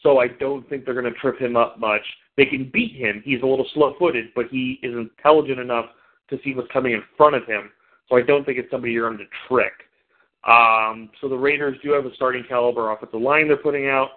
[0.04, 2.02] so I don't think they're going to trip him up much.
[2.36, 3.22] They can beat him.
[3.24, 5.86] He's a little slow-footed, but he is intelligent enough
[6.30, 7.70] to see what's coming in front of him.
[8.08, 9.72] So I don't think it's somebody you're going to trick.
[10.46, 14.10] Um, so the Raiders do have a starting caliber offensive line they're putting out.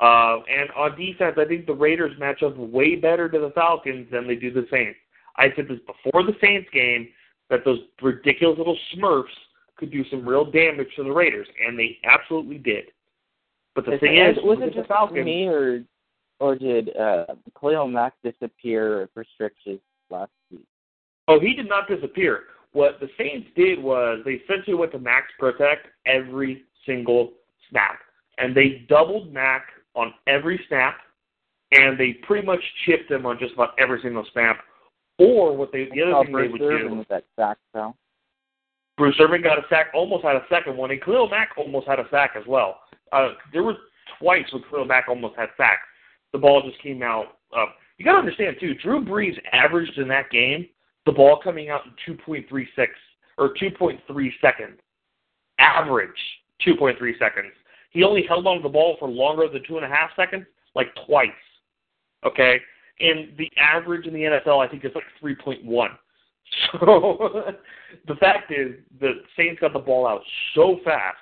[0.00, 4.08] Uh, and on defense, I think the Raiders match up way better to the Falcons
[4.10, 4.98] than they do the Saints.
[5.36, 7.08] I said this before the Saints game
[7.48, 9.24] that those ridiculous little Smurfs
[9.76, 12.86] could do some real damage to the Raiders, and they absolutely did.
[13.74, 15.82] But the Is thing is, was it just Falcons, me or
[16.40, 17.26] or did uh,
[17.58, 20.66] Khalil Mack disappear for stretches last week?
[21.28, 22.44] Oh, he did not disappear.
[22.72, 27.32] What the Saints did was they essentially went to max protect every single
[27.70, 27.98] snap,
[28.38, 30.96] and they doubled Mack on every snap,
[31.70, 34.58] and they pretty much chipped him on just about every single snap.
[35.18, 37.94] Or what they the other thing they would do with that sack though.
[38.98, 41.98] Bruce Irvin got a sack, almost had a second one, and Khalil Mack almost had
[41.98, 42.80] a sack as well.
[43.12, 43.76] Uh, there was
[44.18, 45.82] twice when Khalil Mack almost had sacks.
[46.32, 47.38] The ball just came out.
[47.56, 47.66] Uh,
[47.98, 48.74] you got to understand too.
[48.74, 50.66] Drew Brees averaged in that game
[51.04, 52.66] the ball coming out in 2.36
[53.38, 53.98] or 2.3
[54.40, 54.78] seconds.
[55.58, 56.10] Average
[56.66, 57.52] 2.3 seconds.
[57.90, 60.46] He only held on to the ball for longer than two and a half seconds,
[60.74, 61.28] like twice.
[62.24, 62.60] Okay,
[63.00, 65.88] and the average in the NFL, I think, is like 3.1.
[66.70, 67.44] So
[68.08, 70.20] the fact is, the Saints got the ball out
[70.54, 71.16] so fast,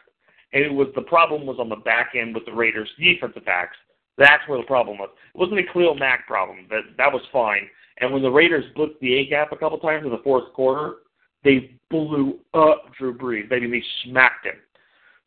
[0.53, 3.77] and it was the problem was on the back end with the Raiders' defensive backs.
[4.19, 5.11] That's where the problem was.
[5.35, 6.67] It wasn't a Khalil Mack problem.
[6.69, 7.69] That that was fine.
[7.99, 10.97] And when the Raiders blitzed the A gap a couple times in the fourth quarter,
[11.45, 13.53] they blew up Drew Brees.
[13.53, 14.55] I mean, they smacked him.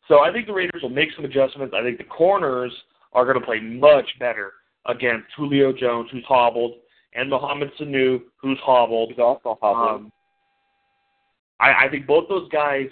[0.08, 1.74] So I think the Raiders will make some adjustments.
[1.76, 2.72] I think the corners
[3.12, 4.52] are going to play much better
[4.86, 6.74] against Julio Jones, who's hobbled,
[7.14, 9.10] and Mohamed Sanu, who's hobbled.
[9.10, 10.02] He's also hobbled.
[10.02, 10.12] Um,
[11.60, 12.88] I, I think both those guys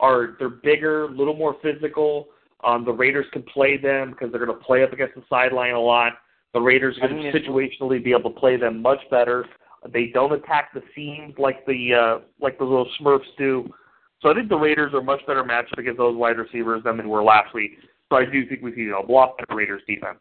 [0.00, 2.28] are they're bigger, a little more physical.
[2.64, 5.74] Um, the Raiders can play them because they're going to play up against the sideline
[5.74, 6.14] a lot.
[6.54, 9.44] The Raiders are going to situationally be able to play them much better.
[9.92, 13.72] They don't attack the seams like the uh, like the little Smurfs do.
[14.20, 17.04] So I think the Raiders are much better matched against those wide receivers than they
[17.04, 17.72] were last week.
[18.10, 20.18] So I do think we see a lot better Raiders defense.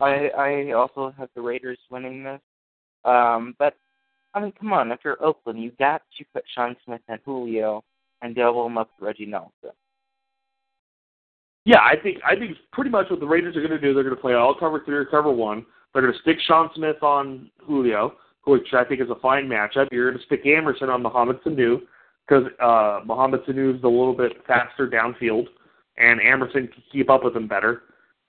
[0.00, 2.40] I I also have the Raiders winning this.
[3.04, 3.74] Um, but
[4.34, 7.82] I mean, come on, if you're Oakland, you got to put Sean Smith and Julio
[8.24, 9.70] and double them up with Reggie Nelson.
[11.66, 13.94] Yeah, I think I think pretty much what the Raiders are going to do.
[13.94, 15.64] They're going to play all cover three or cover one.
[15.92, 18.14] They're going to stick Sean Smith on Julio,
[18.44, 19.88] which I think is a fine matchup.
[19.92, 21.80] You're going to stick Emerson on Mohamed Sanu
[22.26, 25.46] because uh, Mohamed Sanu is a little bit faster downfield,
[25.96, 27.82] and Emerson can keep up with him better.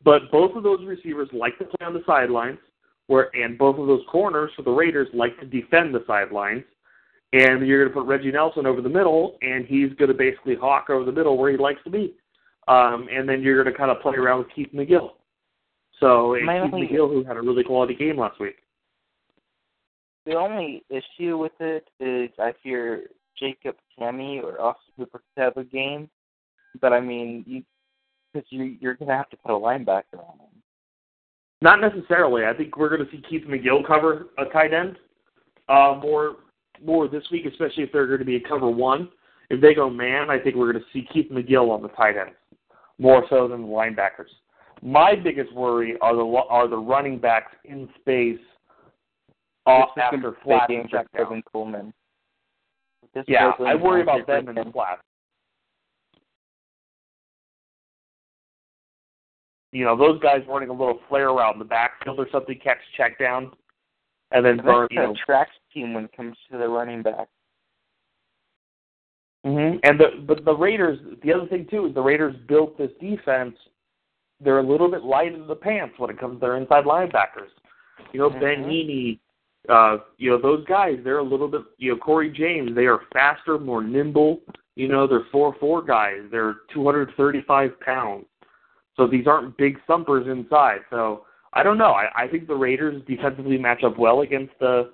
[0.03, 2.59] But both of those receivers like to play on the sidelines,
[3.07, 6.63] where and both of those corners for the Raiders like to defend the sidelines.
[7.35, 10.55] And you're going to put Reggie Nelson over the middle, and he's going to basically
[10.55, 12.15] hawk over the middle where he likes to be.
[12.69, 15.09] Um, and then you're going to kind of play around with Keith McGill.
[15.99, 18.55] So it's Keith only, McGill, who had a really quality game last week.
[20.25, 23.07] The only issue with it is I fear
[23.37, 26.09] Jacob Tamme or Austin Hooper could have a game,
[26.79, 27.63] but I mean, you
[28.33, 30.63] because you you're going to have to put a linebacker on him.
[31.61, 32.45] Not necessarily.
[32.45, 34.95] I think we're going to see Keith McGill cover a tight end
[35.67, 36.37] uh, more
[36.83, 39.09] more this week, especially if they're going to be a cover one.
[39.49, 42.17] If they go man, I think we're going to see Keith McGill on the tight
[42.17, 42.31] end
[42.97, 44.31] more so than the linebackers.
[44.81, 48.39] My biggest worry are the are the running backs in space
[49.65, 51.43] uh, off after flat and down.
[51.51, 51.93] Coleman.
[53.27, 54.99] yeah, I worry about them in the flat.
[59.71, 63.19] You know, those guys running a little flare around the backfield or something, catch check
[63.19, 63.51] down,
[64.35, 64.87] and then burn.
[64.91, 67.27] You know, tracks team when it comes to the running back.
[69.45, 69.77] Mm-hmm.
[69.83, 73.55] And the but the Raiders, the other thing too is the Raiders built this defense.
[74.41, 77.49] They're a little bit light in the pants when it comes to their inside linebackers.
[78.11, 78.39] You know, mm-hmm.
[78.39, 79.21] Ben Heeney,
[79.69, 80.97] uh, you know those guys.
[81.03, 81.61] They're a little bit.
[81.77, 82.75] You know, Cory James.
[82.75, 84.41] They are faster, more nimble.
[84.75, 86.21] You know, they're four four guys.
[86.31, 88.25] They're 235 pounds.
[88.97, 90.79] So these aren't big thumpers inside.
[90.89, 91.25] So
[91.55, 91.91] I don't know.
[91.91, 94.91] I, I think the Raiders defensively match up well against the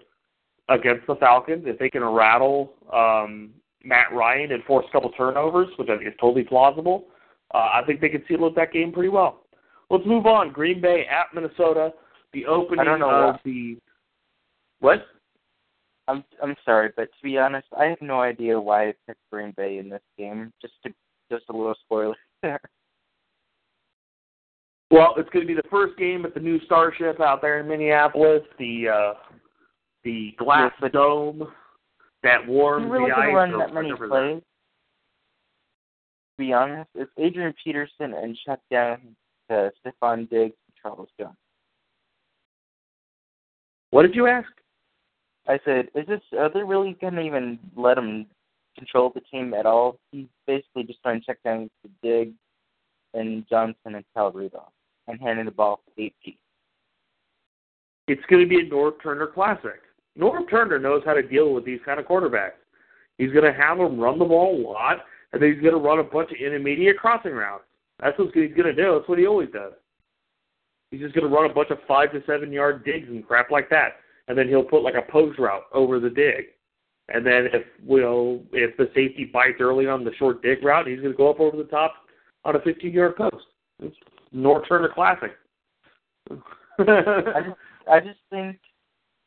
[0.69, 3.49] against the Falcons if they can rattle um,
[3.83, 7.05] Matt Ryan and force a couple turnovers, which I think is totally plausible.
[7.53, 9.41] Uh, I think they can seal up that game pretty well.
[9.89, 10.53] Let's move on.
[10.53, 11.91] Green Bay at Minnesota.
[12.33, 13.41] The opening I don't know of what.
[13.43, 13.77] the
[14.79, 15.05] what?
[16.07, 19.53] I'm I'm sorry, but to be honest, I have no idea why I picked Green
[19.57, 20.53] Bay in this game.
[20.61, 20.93] Just to
[21.29, 22.61] just a little spoiler there.
[24.91, 27.67] Well, it's going to be the first game at the new Starship out there in
[27.67, 28.41] Minneapolis.
[28.59, 29.13] The uh,
[30.03, 31.47] the glass yes, dome
[32.23, 33.33] that warms really the ice.
[33.33, 34.41] run that many plays.
[34.41, 39.15] To be honest, it's Adrian Peterson and shut down
[39.49, 41.35] to Stefon Diggs and Charles Jones.
[43.91, 44.49] What did you ask?
[45.47, 48.25] I said, is this are they really gonna even let him
[48.77, 49.99] control the team at all?
[50.11, 52.35] He's basically just trying to check down to Diggs
[53.13, 54.73] and Johnson and Kyle Rudolph
[55.11, 56.33] and handing the ball to AP.
[58.07, 59.81] It's going to be a Norv Turner classic.
[60.17, 62.59] Norv Turner knows how to deal with these kind of quarterbacks.
[63.17, 64.97] He's going to have them run the ball a lot,
[65.31, 67.63] and then he's going to run a bunch of intermediate crossing routes.
[67.99, 68.95] That's what he's going to do.
[68.95, 69.73] That's what he always does.
[70.89, 73.51] He's just going to run a bunch of five to seven yard digs and crap
[73.51, 73.97] like that,
[74.27, 76.45] and then he'll put like a post route over the dig.
[77.13, 80.99] And then if will if the safety bites early on the short dig route, he's
[80.99, 81.93] going to go up over the top
[82.43, 83.45] on a 15-yard post.
[83.79, 83.95] It's
[84.33, 85.31] Norv Turner classic.
[86.29, 87.57] I just
[87.89, 88.59] I just think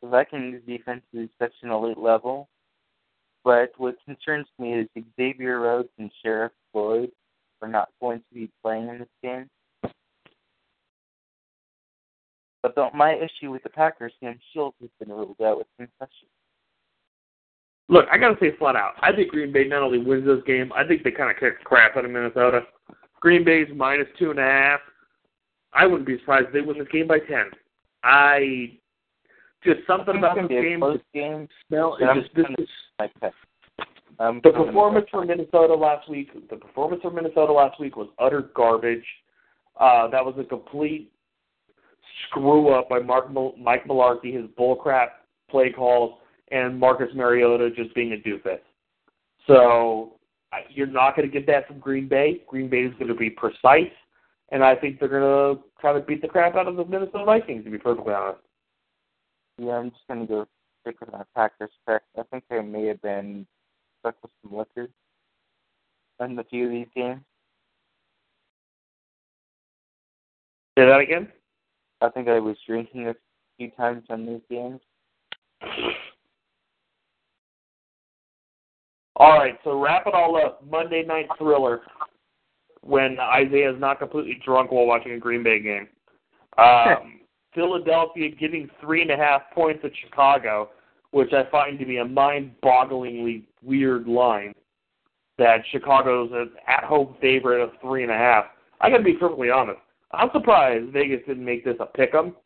[0.03, 2.49] the Vikings defense is such an elite level.
[3.45, 7.11] But what concerns me is Xavier Rhodes and Sharrif Floyd
[7.61, 9.51] are not going to be playing in this game.
[12.63, 16.29] But the, my issue with the Packers, Sam Shields has been ruled out with concussion.
[17.91, 20.73] Look, I gotta say flat out, I think Green Bay not only wins this game,
[20.75, 22.63] I think they kind of kick crap out of Minnesota.
[23.21, 24.81] Green Bay's minus two and a half.
[25.75, 27.51] I wouldn't be surprised if they win this game by ten.
[28.03, 28.79] I
[29.65, 31.49] just something about this game, close game.
[31.69, 31.97] smell.
[32.01, 32.69] It just this is
[32.99, 33.33] Like that.
[34.21, 36.31] Um, the performance from Minnesota last week.
[36.49, 39.05] The performance from Minnesota last week was utter garbage.
[39.79, 41.11] Uh, that was a complete
[42.29, 45.09] screw up by Mark Mike Mularkey, his bullcrap
[45.51, 46.19] play calls,
[46.53, 48.61] and Marcus Mariota just being a doofus.
[49.47, 50.13] So
[50.71, 52.43] you're not going to get that from Green Bay.
[52.47, 53.91] Green Bay is going to be precise,
[54.55, 57.25] and I think they're going to try to beat the crap out of the Minnesota
[57.25, 57.65] Vikings.
[57.65, 58.41] To be perfectly honest.
[59.59, 60.47] Yeah, I'm just gonna go
[60.81, 62.03] stick with my Packers pick.
[62.19, 63.47] I think they may have been
[64.01, 64.89] stuck with some liquor
[66.21, 67.21] in a few of these games.
[70.77, 71.29] Say that again.
[72.01, 73.15] I think I was drinking a
[73.59, 74.81] few times on these games.
[79.17, 80.65] All right, so wrap it all up.
[80.69, 81.83] Monday Night Thriller,
[82.85, 85.89] when Isaiah is not completely drunk while watching a Green Bay game.
[86.59, 87.21] Um,
[87.55, 90.71] Philadelphia getting three and a half points at Chicago,
[91.13, 94.55] which I find to be a mind-bogglingly weird line.
[95.39, 98.47] That Chicago's an at-home favorite of three and a half.
[98.81, 99.81] I got to be perfectly honest.
[100.13, 102.37] I'm surprised Vegas didn't make this a pick 'em.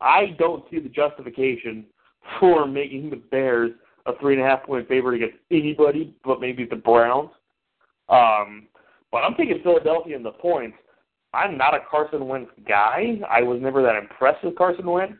[0.00, 1.86] I don't see the justification
[2.38, 3.72] for making the Bears
[4.06, 7.30] a three and a half point favorite against anybody but maybe the Browns.
[8.10, 8.66] Um,
[9.14, 10.76] but I'm taking Philadelphia in the points.
[11.32, 13.20] I'm not a Carson Wentz guy.
[13.30, 15.14] I was never that impressed with Carson Wentz.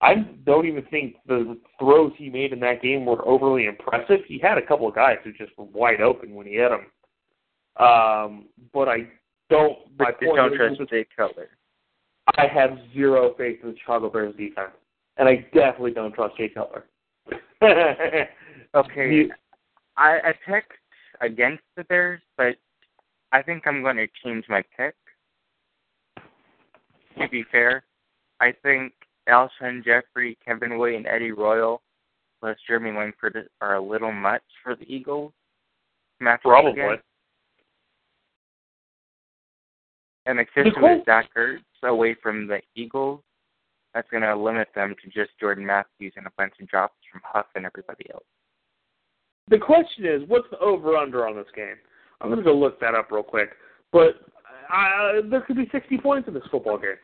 [0.00, 0.14] I
[0.46, 4.20] don't even think the throws he made in that game were overly impressive.
[4.26, 6.86] He had a couple of guys who just were wide open when he hit them.
[7.86, 9.08] Um, but I
[9.50, 9.76] don't.
[9.98, 11.48] My But point don't trust Jay Cutler.
[12.38, 14.72] I have zero faith in the Chicago Bears defense,
[15.18, 16.86] and I definitely don't trust Jay Cutler.
[18.74, 19.30] Okay, You-
[19.96, 20.72] I, I picked
[21.20, 22.56] against the Bears, but
[23.34, 24.94] I think I'm going to change my pick.
[27.18, 27.82] To be fair,
[28.40, 28.92] I think
[29.28, 31.82] Alshon Jeffery, Kevin White, and Eddie Royal
[32.40, 35.32] plus Jeremy Langford are a little much for the Eagles.
[36.20, 36.80] Match Probably.
[36.80, 36.98] again.
[40.26, 43.20] And especially Nicole- with Zach Ertz away from the Eagles,
[43.94, 47.20] that's going to limit them to just Jordan Matthews and a bunch of drops from
[47.24, 48.24] Huff and everybody else.
[49.48, 51.76] The question is, what's the over under on this game?
[52.20, 53.50] I'm going to go look that up real quick.
[53.92, 54.16] But
[54.72, 56.96] uh, there could be 60 points in this football game.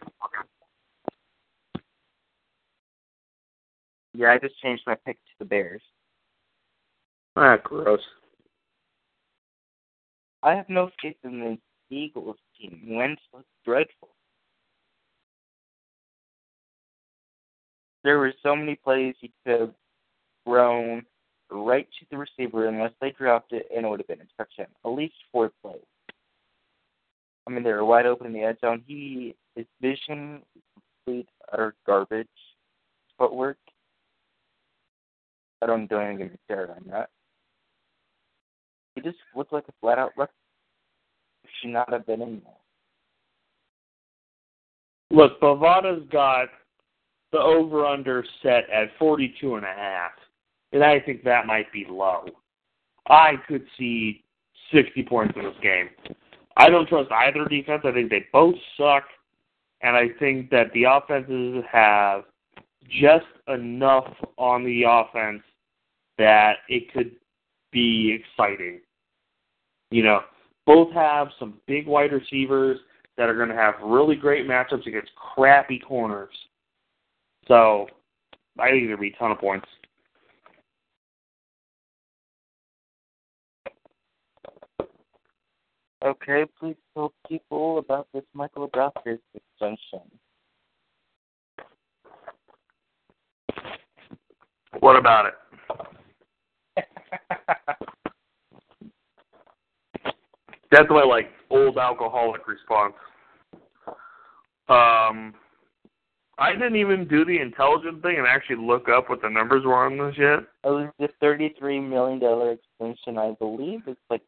[4.15, 5.83] Yeah, I just changed my pick to the Bears.
[7.37, 8.01] Ah, gross.
[10.43, 11.41] I have no faith in
[11.91, 12.81] the Eagles team.
[12.89, 14.09] Wentz looks dreadful.
[18.03, 19.75] There were so many plays he could have
[20.45, 21.05] thrown
[21.51, 24.67] right to the receiver unless they dropped it, and it would have been a touchdown.
[24.85, 25.81] At least four plays.
[27.47, 28.83] I mean, they were wide open in the end zone.
[28.87, 30.63] He his vision is
[31.05, 32.29] complete utter garbage.
[33.19, 33.59] Footwork.
[35.63, 37.11] I don't don't even get me on that.
[38.95, 40.33] He just looked like a flat out rookie.
[41.61, 42.53] Should not have been in there.
[45.11, 46.49] Look, Bovada's got
[47.33, 50.13] the over under set at 42 and a half.
[50.73, 52.25] And I think that might be low.
[53.09, 54.23] I could see
[54.73, 55.91] 60 points in this game.
[56.57, 57.83] I don't trust either defense.
[57.85, 59.05] I think they both suck.
[59.83, 62.25] And I think that the offenses have
[62.89, 65.43] just enough on the offense
[66.19, 67.13] that it could
[67.73, 68.81] be exciting.
[69.91, 70.21] You know,
[70.67, 72.79] both have some big wide receivers
[73.17, 76.35] that are going to have really great matchups against crappy corners.
[77.49, 77.87] So,
[78.59, 79.67] I think there'll be a ton of points.
[86.03, 90.01] Okay, please tell people about this Michael Brockers extension.
[94.79, 95.35] What about it?
[100.71, 102.95] That's my like old alcoholic response.
[104.69, 105.35] Um,
[106.39, 109.85] I didn't even do the intelligent thing and actually look up what the numbers were
[109.85, 110.39] on this yet.
[110.65, 113.19] It was the thirty-three million dollar extension.
[113.19, 114.23] I believe it's like.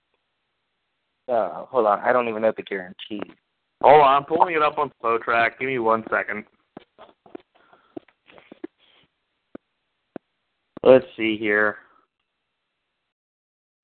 [1.28, 3.22] Uh, hold on, I don't even know the guarantee.
[3.82, 5.58] Hold on, I'm pulling it up on Spotrac.
[5.58, 6.44] Give me one second.
[10.82, 11.76] Let's see here.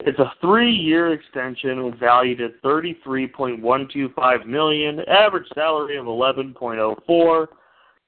[0.00, 5.00] It's a three-year extension valued at thirty-three point one two five million.
[5.08, 7.48] Average salary of eleven point oh four.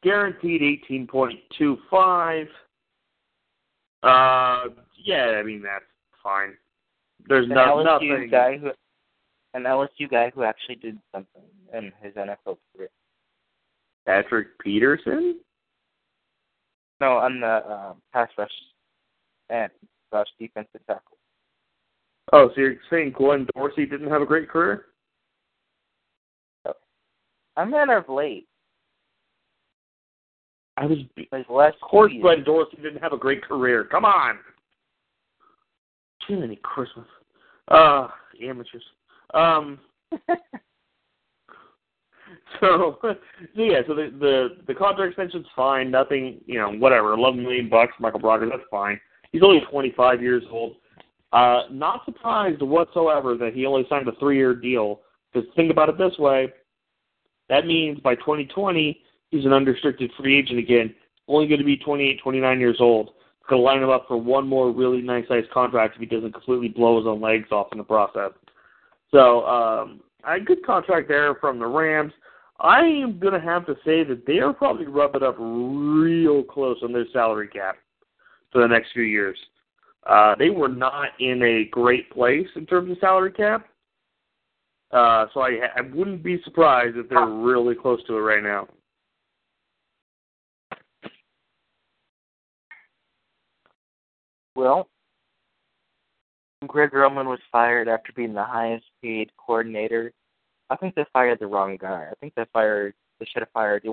[0.03, 2.47] Guaranteed eighteen point two five.
[4.03, 4.71] Uh,
[5.05, 5.85] yeah, I mean that's
[6.23, 6.57] fine.
[7.29, 8.29] There's no, nothing.
[8.31, 8.71] guy who,
[9.55, 11.43] an LSU guy who actually did something
[11.75, 12.91] in his NFL career.
[14.07, 15.41] Patrick Peterson.
[17.01, 18.51] No, on the uh, pass rush
[19.49, 19.71] and
[20.13, 21.17] rush defensive tackle.
[22.33, 24.87] Oh, so you're saying Glenn Dorsey didn't have a great career?
[27.57, 28.47] I'm man of late.
[30.77, 30.99] I was.
[31.17, 32.23] His last Of course, years.
[32.23, 33.85] Glenn Dorsey didn't have a great career.
[33.85, 34.39] Come on.
[36.27, 37.07] Too many Christmas.
[37.69, 38.09] Uh,
[38.43, 38.83] amateurs.
[39.35, 39.79] Um.
[42.61, 43.15] So, so
[43.55, 45.91] yeah, so the the the contract extension's fine.
[45.91, 47.13] Nothing, you know, whatever.
[47.15, 48.51] Eleven million bucks, Michael Brogdon.
[48.51, 49.01] That's fine.
[49.33, 50.77] He's only 25 years old.
[51.33, 55.01] Uh, not surprised whatsoever that he only signed a three-year deal.
[55.33, 56.53] Because think about it this way,
[57.49, 59.01] that means by 2020
[59.31, 60.93] he's an unrestricted free agent again.
[61.29, 63.11] Only going to be 28, 29 years old.
[63.49, 66.33] Going to line him up for one more really nice sized contract if he doesn't
[66.33, 68.31] completely blow his own legs off in the process.
[69.13, 72.13] So, um, a good contract there from the Rams.
[72.61, 76.77] I am going to have to say that they are probably rubbing up real close
[76.83, 77.77] on their salary cap
[78.53, 79.39] for the next few years.
[80.07, 83.67] Uh, they were not in a great place in terms of salary cap.
[84.91, 88.67] Uh, so I, I wouldn't be surprised if they're really close to it right now.
[94.57, 94.89] Well,
[96.67, 100.13] Greg Roman was fired after being the highest paid coordinator.
[100.69, 102.09] I think they fired the wrong guy.
[102.11, 102.95] I think they fired.
[103.19, 103.85] They should have fired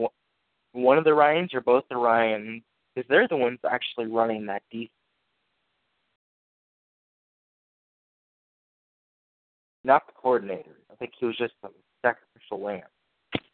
[0.73, 2.63] one- of the Ryans or both the Ryans
[2.93, 4.91] because they're the ones actually running that defense.
[9.83, 10.77] Not the coordinator.
[10.91, 11.69] I think he was just a
[12.01, 12.83] sacrificial lamb.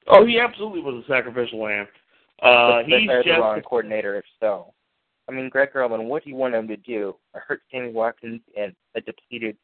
[0.08, 1.88] Oh, he absolutely was a sacrificial lamb.
[2.42, 4.74] Uh, he's fired the wrong coordinator if so.
[5.28, 7.16] I mean, Greg Roman, what do you want him to do?
[7.34, 9.58] A hurt Sammy Watkins and a depleted,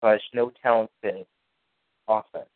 [0.00, 1.26] slash no talented
[2.06, 2.48] offense.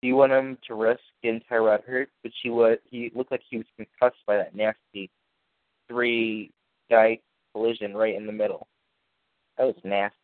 [0.00, 2.08] Do you want him to risk getting Tyrod hurt?
[2.22, 2.78] But he was.
[2.84, 5.10] He looked like he was concussed by that nasty
[5.88, 6.52] three
[6.88, 7.18] guy
[7.52, 8.68] collision right in the middle.
[9.56, 10.14] That was nasty.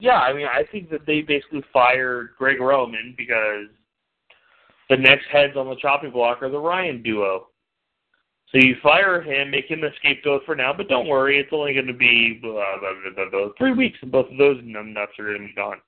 [0.00, 3.68] Yeah, I mean, I think that they basically fired Greg Roman because
[4.92, 7.48] the next heads on the chopping block are the Ryan duo.
[8.50, 11.72] So you fire him, make him the scapegoat for now, but don't worry, it's only
[11.72, 15.24] going to be blah, blah, blah, blah, three weeks, and both of those numbnuts are
[15.24, 15.78] going to be gone.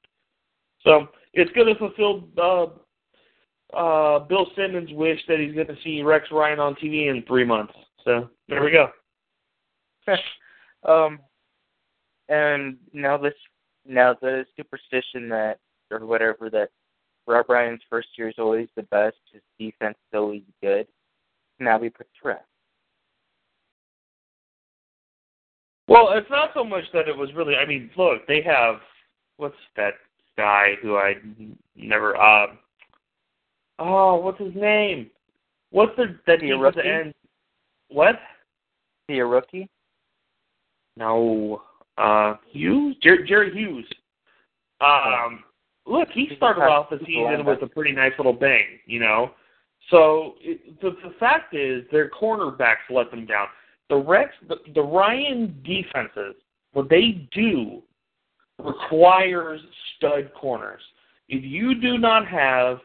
[0.82, 6.02] So it's going to fulfill uh, uh, Bill Simmons' wish that he's going to see
[6.02, 7.74] Rex Ryan on TV in three months.
[8.04, 8.88] So there we go.
[10.88, 11.18] um,
[12.30, 13.34] and now this,
[13.86, 15.58] now the superstition that
[15.90, 16.70] or whatever that
[17.26, 20.86] Rob Ryan's first year is always the best, his defense is always good.
[21.58, 22.44] Now we put to rest.
[25.86, 27.56] Well, it's not so much that it was really.
[27.56, 28.76] I mean, look, they have
[29.36, 29.94] what's that
[30.36, 31.14] guy who I
[31.76, 32.16] never.
[32.16, 32.46] Uh,
[33.78, 35.10] oh, what's his name?
[35.70, 36.88] What's the that He a defensive rookie?
[36.88, 37.14] end?
[37.88, 38.16] What?
[39.08, 39.68] He a rookie?
[40.96, 41.62] No.
[41.98, 43.84] Uh, Hughes, Jer- Jerry Hughes.
[44.80, 45.44] Um,
[45.86, 49.32] look, he started off the season with a pretty nice little bang, you know.
[49.90, 53.46] So it, the the fact is, their cornerbacks let them down.
[53.90, 56.36] The Rex, the, the Ryan defenses,
[56.72, 57.82] what they do
[58.58, 59.60] requires
[59.96, 60.80] stud corners.
[61.28, 62.78] If you do not have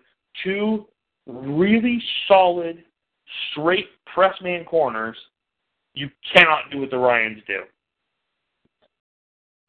[0.43, 0.87] two
[1.25, 2.83] really solid,
[3.51, 5.15] straight press man corners,
[5.93, 7.61] you cannot do what the Ryans do.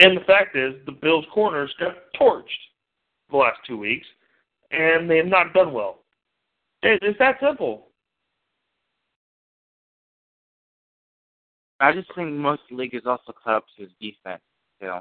[0.01, 2.45] And the fact is, the Bills' corners got torched
[3.31, 4.07] the last two weeks,
[4.70, 6.01] and they have not done well.
[6.83, 7.89] It, it's that simple.
[11.81, 14.43] I just think most of the league is also caught up to his defense.
[14.81, 14.99] too.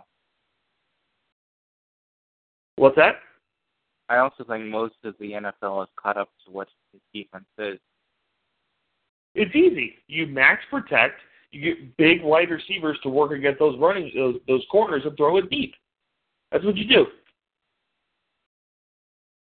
[2.78, 3.16] What's that?
[4.08, 7.80] I also think most of the NFL is caught up to what his defense is.
[9.36, 9.96] It's easy.
[10.08, 11.20] You max protect.
[11.52, 15.38] You get big wide receivers to work against those running those those corners and throw
[15.38, 15.76] it deep.
[16.52, 17.06] That's what you do.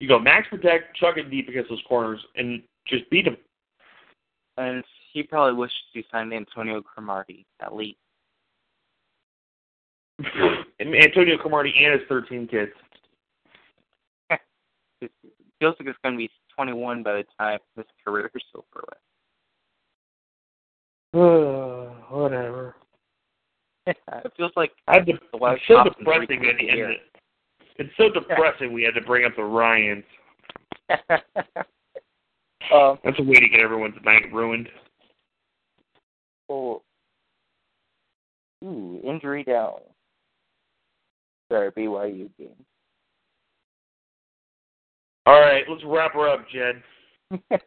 [0.03, 3.37] You go max protect, chuck it deep against those corners, and just beat them.
[4.57, 4.83] And
[5.13, 7.95] he probably wishes he signed Antonio Cromartie at least.
[10.19, 12.73] and Antonio Cromartie and his 13 kids.
[14.99, 15.07] he
[15.61, 18.83] feels like it's going to be 21 by the time his career is over
[21.13, 22.01] with.
[22.11, 22.75] whatever.
[23.87, 23.97] it
[24.35, 26.81] feels like I had to, the it's so depressing at the end.
[26.81, 27.12] Of,
[27.77, 30.03] it's so depressing we had to bring up the Ryans.
[32.73, 34.69] um, That's a way to get everyone's night ruined.
[36.49, 36.81] Oh,
[38.63, 39.79] ooh, injury down.
[41.51, 42.49] Sorry, BYU game.
[45.25, 46.83] All right, let's wrap her up, Jed.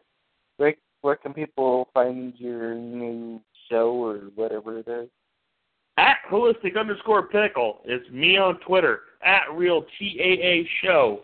[0.57, 5.09] where, where can people find your new show or whatever it is?
[5.97, 9.01] At holistic underscore pickle is me on Twitter.
[9.23, 11.21] At real TAA show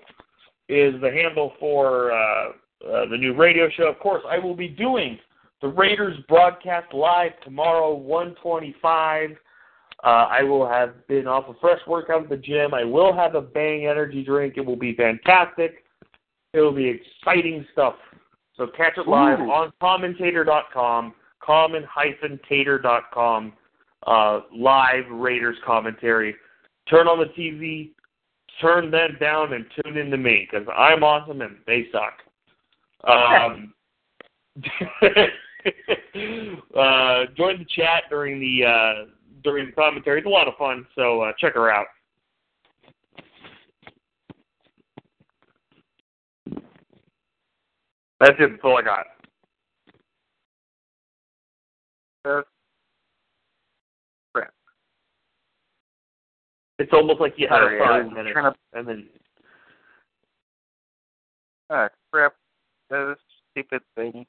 [0.68, 2.50] is the handle for uh,
[2.90, 3.88] uh, the new radio show.
[3.88, 5.20] Of course, I will be doing
[5.62, 9.30] the Raiders broadcast live tomorrow, 125.
[9.32, 9.36] Uh,
[10.08, 12.74] I will have been off a fresh workout at the gym.
[12.74, 14.56] I will have a Bang energy drink.
[14.58, 15.86] It will be fantastic.
[16.54, 17.94] It will be exciting stuff.
[18.58, 19.52] So catch it live Ooh.
[19.52, 23.54] on commentator.com, common-tater.com
[24.08, 26.36] uh, live Raiders commentary.
[26.90, 27.92] Turn on the TV,
[28.62, 32.14] turn them down, and tune in to me because I'm awesome and they suck.
[33.10, 33.74] Um,
[36.78, 39.06] uh, join the chat during the uh,
[39.44, 40.20] during the commentary.
[40.20, 41.88] It's a lot of fun, so uh, check her out.
[48.20, 48.52] That's it.
[48.52, 49.06] That's all I got.
[52.26, 52.42] Uh,
[56.80, 59.10] It's almost like you had Sorry, a five minutes, to- and then
[61.70, 62.36] Ah, crap.
[62.90, 63.16] That
[63.52, 64.26] stupid thing.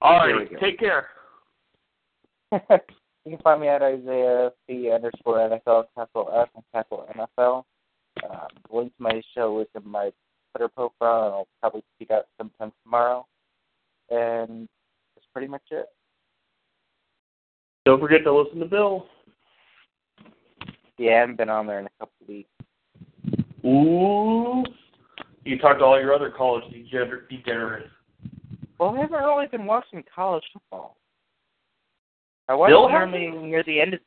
[0.00, 0.48] all right.
[0.60, 1.08] Take care.
[2.52, 2.58] you
[3.26, 7.64] can find me at Isaiah C underscore NFL capital F and capital NFL.
[8.28, 10.10] Um, link to my show is in my
[10.52, 13.26] Twitter profile, and I'll probably tweet out sometime tomorrow.
[14.10, 14.66] And
[15.14, 15.86] that's pretty much it.
[17.84, 19.06] Don't forget to listen to Bill.
[20.98, 22.50] Yeah, I haven't been on there in a couple of weeks.
[23.64, 24.64] Ooh.
[25.44, 27.88] You talked to all your other college degener- degenerates.
[28.78, 30.96] Well, I haven't really been watching college football.
[32.48, 34.00] I watch Bill normally near the end of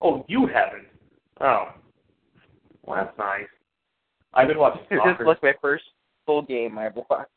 [0.00, 0.86] Oh, you haven't.
[1.40, 1.68] Oh.
[2.84, 3.46] Well, that's nice.
[4.34, 5.22] I've been watching This soccer.
[5.22, 5.84] is like my first
[6.26, 7.30] full game I've watched.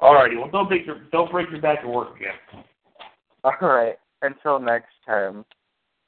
[0.00, 2.64] Alrighty, well don't break your don't break your back at work again.
[3.44, 3.96] All right.
[4.26, 5.44] Until next time,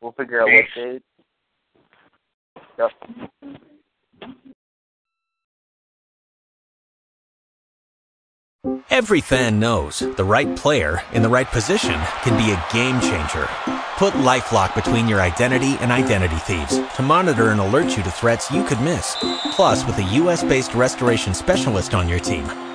[0.03, 1.01] we'll figure out what day.
[2.77, 2.91] Yep.
[8.91, 13.49] Every fan knows the right player in the right position can be a game changer.
[13.97, 18.51] Put LifeLock between your identity and identity thieves to monitor and alert you to threats
[18.51, 19.17] you could miss.
[19.53, 22.45] Plus, with a U.S.-based restoration specialist on your team,